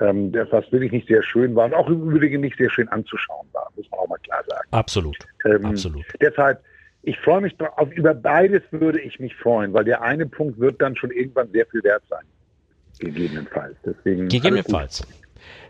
ähm, 0.00 0.32
was 0.50 0.70
wirklich 0.72 0.92
nicht 0.92 1.08
sehr 1.08 1.22
schön 1.22 1.54
war 1.54 1.66
und 1.66 1.74
auch 1.74 1.88
im 1.88 2.10
Übrigen 2.10 2.40
nicht 2.40 2.56
sehr 2.58 2.70
schön 2.70 2.88
anzuschauen 2.88 3.46
war, 3.52 3.70
muss 3.76 3.90
man 3.90 4.00
auch 4.00 4.08
mal 4.08 4.18
klar 4.18 4.42
sagen. 4.46 4.68
Absolut. 4.70 5.18
Ähm, 5.44 5.64
Absolut. 5.64 6.04
Deshalb, 6.20 6.60
ich 7.02 7.18
freue 7.20 7.40
mich 7.40 7.54
auf 7.60 7.90
über 7.92 8.14
beides 8.14 8.62
würde 8.70 9.00
ich 9.00 9.18
mich 9.20 9.34
freuen, 9.36 9.72
weil 9.72 9.84
der 9.84 10.02
eine 10.02 10.26
Punkt 10.26 10.58
wird 10.58 10.80
dann 10.82 10.96
schon 10.96 11.10
irgendwann 11.10 11.50
sehr 11.52 11.66
viel 11.66 11.82
wert 11.84 12.02
sein. 12.10 12.24
Gegebenenfalls. 12.98 13.76
Deswegen 13.84 14.28
Gegebenenfalls. 14.28 15.06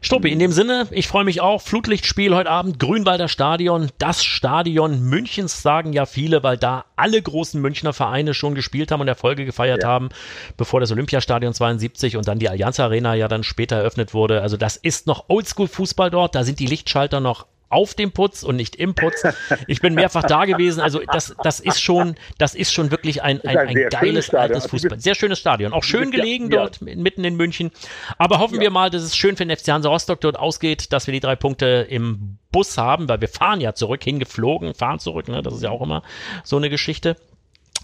Struppi, 0.01 0.31
in 0.31 0.39
dem 0.39 0.53
Sinne, 0.53 0.87
ich 0.91 1.09
freue 1.09 1.25
mich 1.25 1.41
auch. 1.41 1.63
Flutlichtspiel 1.63 2.35
heute 2.35 2.51
Abend, 2.51 2.79
Grünwalder 2.79 3.29
Stadion, 3.29 3.91
das 3.99 4.23
Stadion 4.23 5.01
Münchens, 5.01 5.63
sagen 5.63 5.93
ja 5.93 6.07
viele, 6.07 6.43
weil 6.43 6.57
da 6.57 6.85
alle 6.97 7.21
großen 7.21 7.61
Münchner 7.61 7.93
Vereine 7.93 8.35
schon 8.35 8.55
gespielt 8.55 8.93
haben 8.93 9.01
und 9.01 9.09
Erfolge 9.09 9.45
gefeiert 9.45 9.83
ja. 9.83 9.89
haben, 9.89 10.11
bevor 10.57 10.81
das 10.81 10.93
Olympiastadion 10.93 11.55
72 11.55 12.17
und 12.17 12.29
dann 12.29 12.39
die 12.39 12.49
Allianz 12.49 12.79
Arena 12.79 13.15
ja 13.15 13.29
dann 13.29 13.43
später 13.43 13.77
eröffnet 13.77 14.15
wurde. 14.15 14.43
Also 14.43 14.57
das 14.57 14.77
ist 14.77 15.07
noch 15.07 15.29
Oldschool-Fußball 15.29 16.11
dort, 16.11 16.35
da 16.35 16.45
sind 16.45 16.61
die 16.61 16.67
Lichtschalter 16.67 17.21
noch 17.21 17.47
auf 17.69 17.95
dem 17.95 18.13
Putz 18.13 18.43
und 18.43 18.57
nicht 18.57 18.77
im 18.77 18.95
Putz. 18.95 19.23
Ich 19.67 19.81
bin 19.81 19.95
mehrfach 19.95 20.23
da 20.23 20.45
gewesen. 20.45 20.81
Also 20.81 21.01
das, 21.13 21.35
das 21.43 21.61
ist 21.61 21.81
schon, 21.81 22.15
das 22.39 22.55
ist 22.55 22.73
schon 22.73 22.91
wirklich 22.91 23.23
ein, 23.23 23.41
ein, 23.43 23.57
ein, 23.57 23.69
ein 23.69 23.89
geiles 23.91 24.33
altes 24.33 24.67
Fußball. 24.67 25.01
Sehr 25.01 25.15
schönes 25.15 25.39
Stadion. 25.39 25.73
Auch 25.73 25.83
schön 25.83 26.11
gelegen 26.11 26.51
ja, 26.51 26.59
dort 26.59 26.81
ja. 26.81 26.95
mitten 26.95 27.25
in 27.25 27.37
München. 27.37 27.71
Aber 28.19 28.39
hoffen 28.39 28.57
ja. 28.57 28.63
wir 28.63 28.71
mal, 28.71 28.91
dass 28.91 29.03
es 29.03 29.17
schön 29.17 29.37
für 29.37 29.45
den 29.45 29.57
FC 29.57 29.69
Hansa 29.69 29.89
Rostock 29.89 30.21
dort 30.21 30.39
ausgeht, 30.39 30.93
dass 30.93 31.07
wir 31.07 31.13
die 31.13 31.21
drei 31.21 31.37
Punkte 31.37 31.87
im 31.89 32.39
Bus 32.53 32.79
haben, 32.79 33.09
weil 33.09 33.21
wir 33.21 33.29
fahren 33.29 33.61
ja 33.61 33.75
zurück, 33.75 34.05
hingeflogen, 34.05 34.75
fahren 34.75 34.99
zurück. 34.99 35.29
Ne? 35.29 35.43
Das 35.43 35.55
ist 35.55 35.63
ja 35.63 35.71
auch 35.71 35.83
immer 35.83 36.03
so 36.45 36.57
eine 36.57 36.71
Geschichte. 36.71 37.17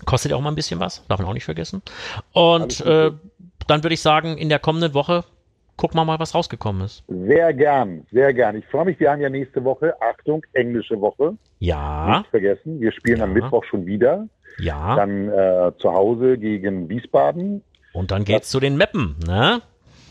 Kostet 0.04 0.30
ja 0.30 0.36
auch 0.36 0.40
mal 0.40 0.50
ein 0.50 0.56
bisschen 0.56 0.80
was, 0.80 1.04
darf 1.08 1.18
man 1.18 1.28
auch 1.28 1.34
nicht 1.34 1.44
vergessen. 1.44 1.82
Und 2.32 2.80
äh, 2.80 3.12
dann 3.66 3.82
würde 3.82 3.94
ich 3.94 4.00
sagen, 4.00 4.38
in 4.38 4.48
der 4.48 4.58
kommenden 4.58 4.94
Woche 4.94 5.24
gucken 5.76 5.98
wir 5.98 6.04
mal, 6.04 6.18
was 6.18 6.34
rausgekommen 6.34 6.82
ist. 6.82 7.04
Sehr 7.08 7.52
gern, 7.54 8.06
sehr 8.12 8.32
gern. 8.34 8.56
Ich 8.56 8.66
freue 8.66 8.86
mich, 8.86 9.00
wir 9.00 9.10
haben 9.10 9.20
ja 9.20 9.30
nächste 9.30 9.64
Woche, 9.64 9.94
Achtung, 10.00 10.44
englische 10.52 11.00
Woche. 11.00 11.36
Ja. 11.58 12.18
Nicht 12.18 12.30
vergessen, 12.30 12.80
wir 12.80 12.92
spielen 12.92 13.18
ja. 13.18 13.24
am 13.24 13.32
Mittwoch 13.32 13.64
schon 13.64 13.86
wieder. 13.86 14.28
Ja. 14.58 14.96
Dann 14.96 15.28
äh, 15.28 15.72
zu 15.78 15.92
Hause 15.92 16.38
gegen 16.38 16.88
Wiesbaden. 16.88 17.62
Und 17.92 18.10
dann 18.10 18.24
geht's 18.24 18.46
das, 18.46 18.50
zu 18.50 18.60
den 18.60 18.76
Meppen, 18.76 19.16
ne? 19.26 19.62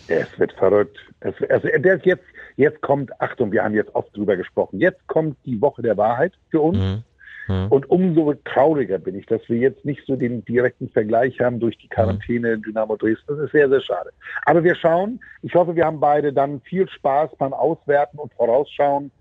Es 0.07 0.27
wird 0.37 0.53
verrückt. 0.53 0.97
Es, 1.21 1.35
also, 1.49 1.67
jetzt, 1.67 2.23
jetzt 2.57 2.81
kommt, 2.81 3.11
Achtung, 3.21 3.51
wir 3.51 3.63
haben 3.63 3.75
jetzt 3.75 3.93
oft 3.95 4.15
drüber 4.15 4.35
gesprochen, 4.35 4.79
jetzt 4.79 5.07
kommt 5.07 5.37
die 5.45 5.61
Woche 5.61 5.81
der 5.81 5.97
Wahrheit 5.97 6.33
für 6.49 6.61
uns. 6.61 6.77
Mhm. 6.77 7.03
Hm. 7.47 7.67
Und 7.69 7.89
umso 7.89 8.33
trauriger 8.45 8.97
bin 8.99 9.15
ich, 9.15 9.25
dass 9.25 9.41
wir 9.47 9.57
jetzt 9.57 9.83
nicht 9.85 10.01
so 10.05 10.15
den 10.15 10.45
direkten 10.45 10.89
Vergleich 10.89 11.39
haben 11.39 11.59
durch 11.59 11.77
die 11.77 11.87
Quarantäne 11.87 12.53
in 12.53 12.61
Dynamo 12.61 12.95
Dresden. 12.95 13.25
Das 13.27 13.39
ist 13.39 13.51
sehr, 13.51 13.69
sehr 13.69 13.81
schade. 13.81 14.11
Aber 14.45 14.63
wir 14.63 14.75
schauen. 14.75 15.19
Ich 15.41 15.53
hoffe, 15.55 15.75
wir 15.75 15.85
haben 15.85 15.99
beide 15.99 16.33
dann 16.33 16.61
viel 16.61 16.87
Spaß 16.87 17.31
beim 17.37 17.53
Auswerten 17.53 18.17
und 18.19 18.33
Vorausschauen. 18.33 19.11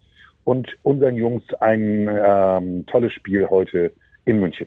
und 0.44 0.68
unseren 0.82 1.16
Jungs 1.16 1.42
ein 1.60 2.08
ähm, 2.08 2.86
tolles 2.86 3.12
Spiel 3.12 3.48
heute 3.48 3.92
in 4.24 4.40
München. 4.40 4.66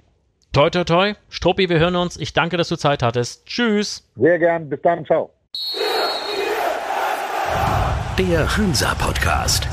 Toi, 0.53 0.69
toi, 0.69 0.83
toi. 0.83 1.13
Struppi, 1.29 1.67
wir 1.67 1.79
hören 1.79 1.95
uns. 1.95 2.15
Ich 2.17 2.33
danke, 2.33 2.57
dass 2.57 2.69
du 2.69 2.75
Zeit 2.75 3.01
hattest. 3.01 3.45
Tschüss. 3.47 4.07
Sehr 4.15 4.37
gern. 4.37 4.69
Bis 4.69 4.81
dann. 4.81 5.03
Ciao. 5.05 5.31
Der 8.19 8.55
Hansa-Podcast 8.55 9.72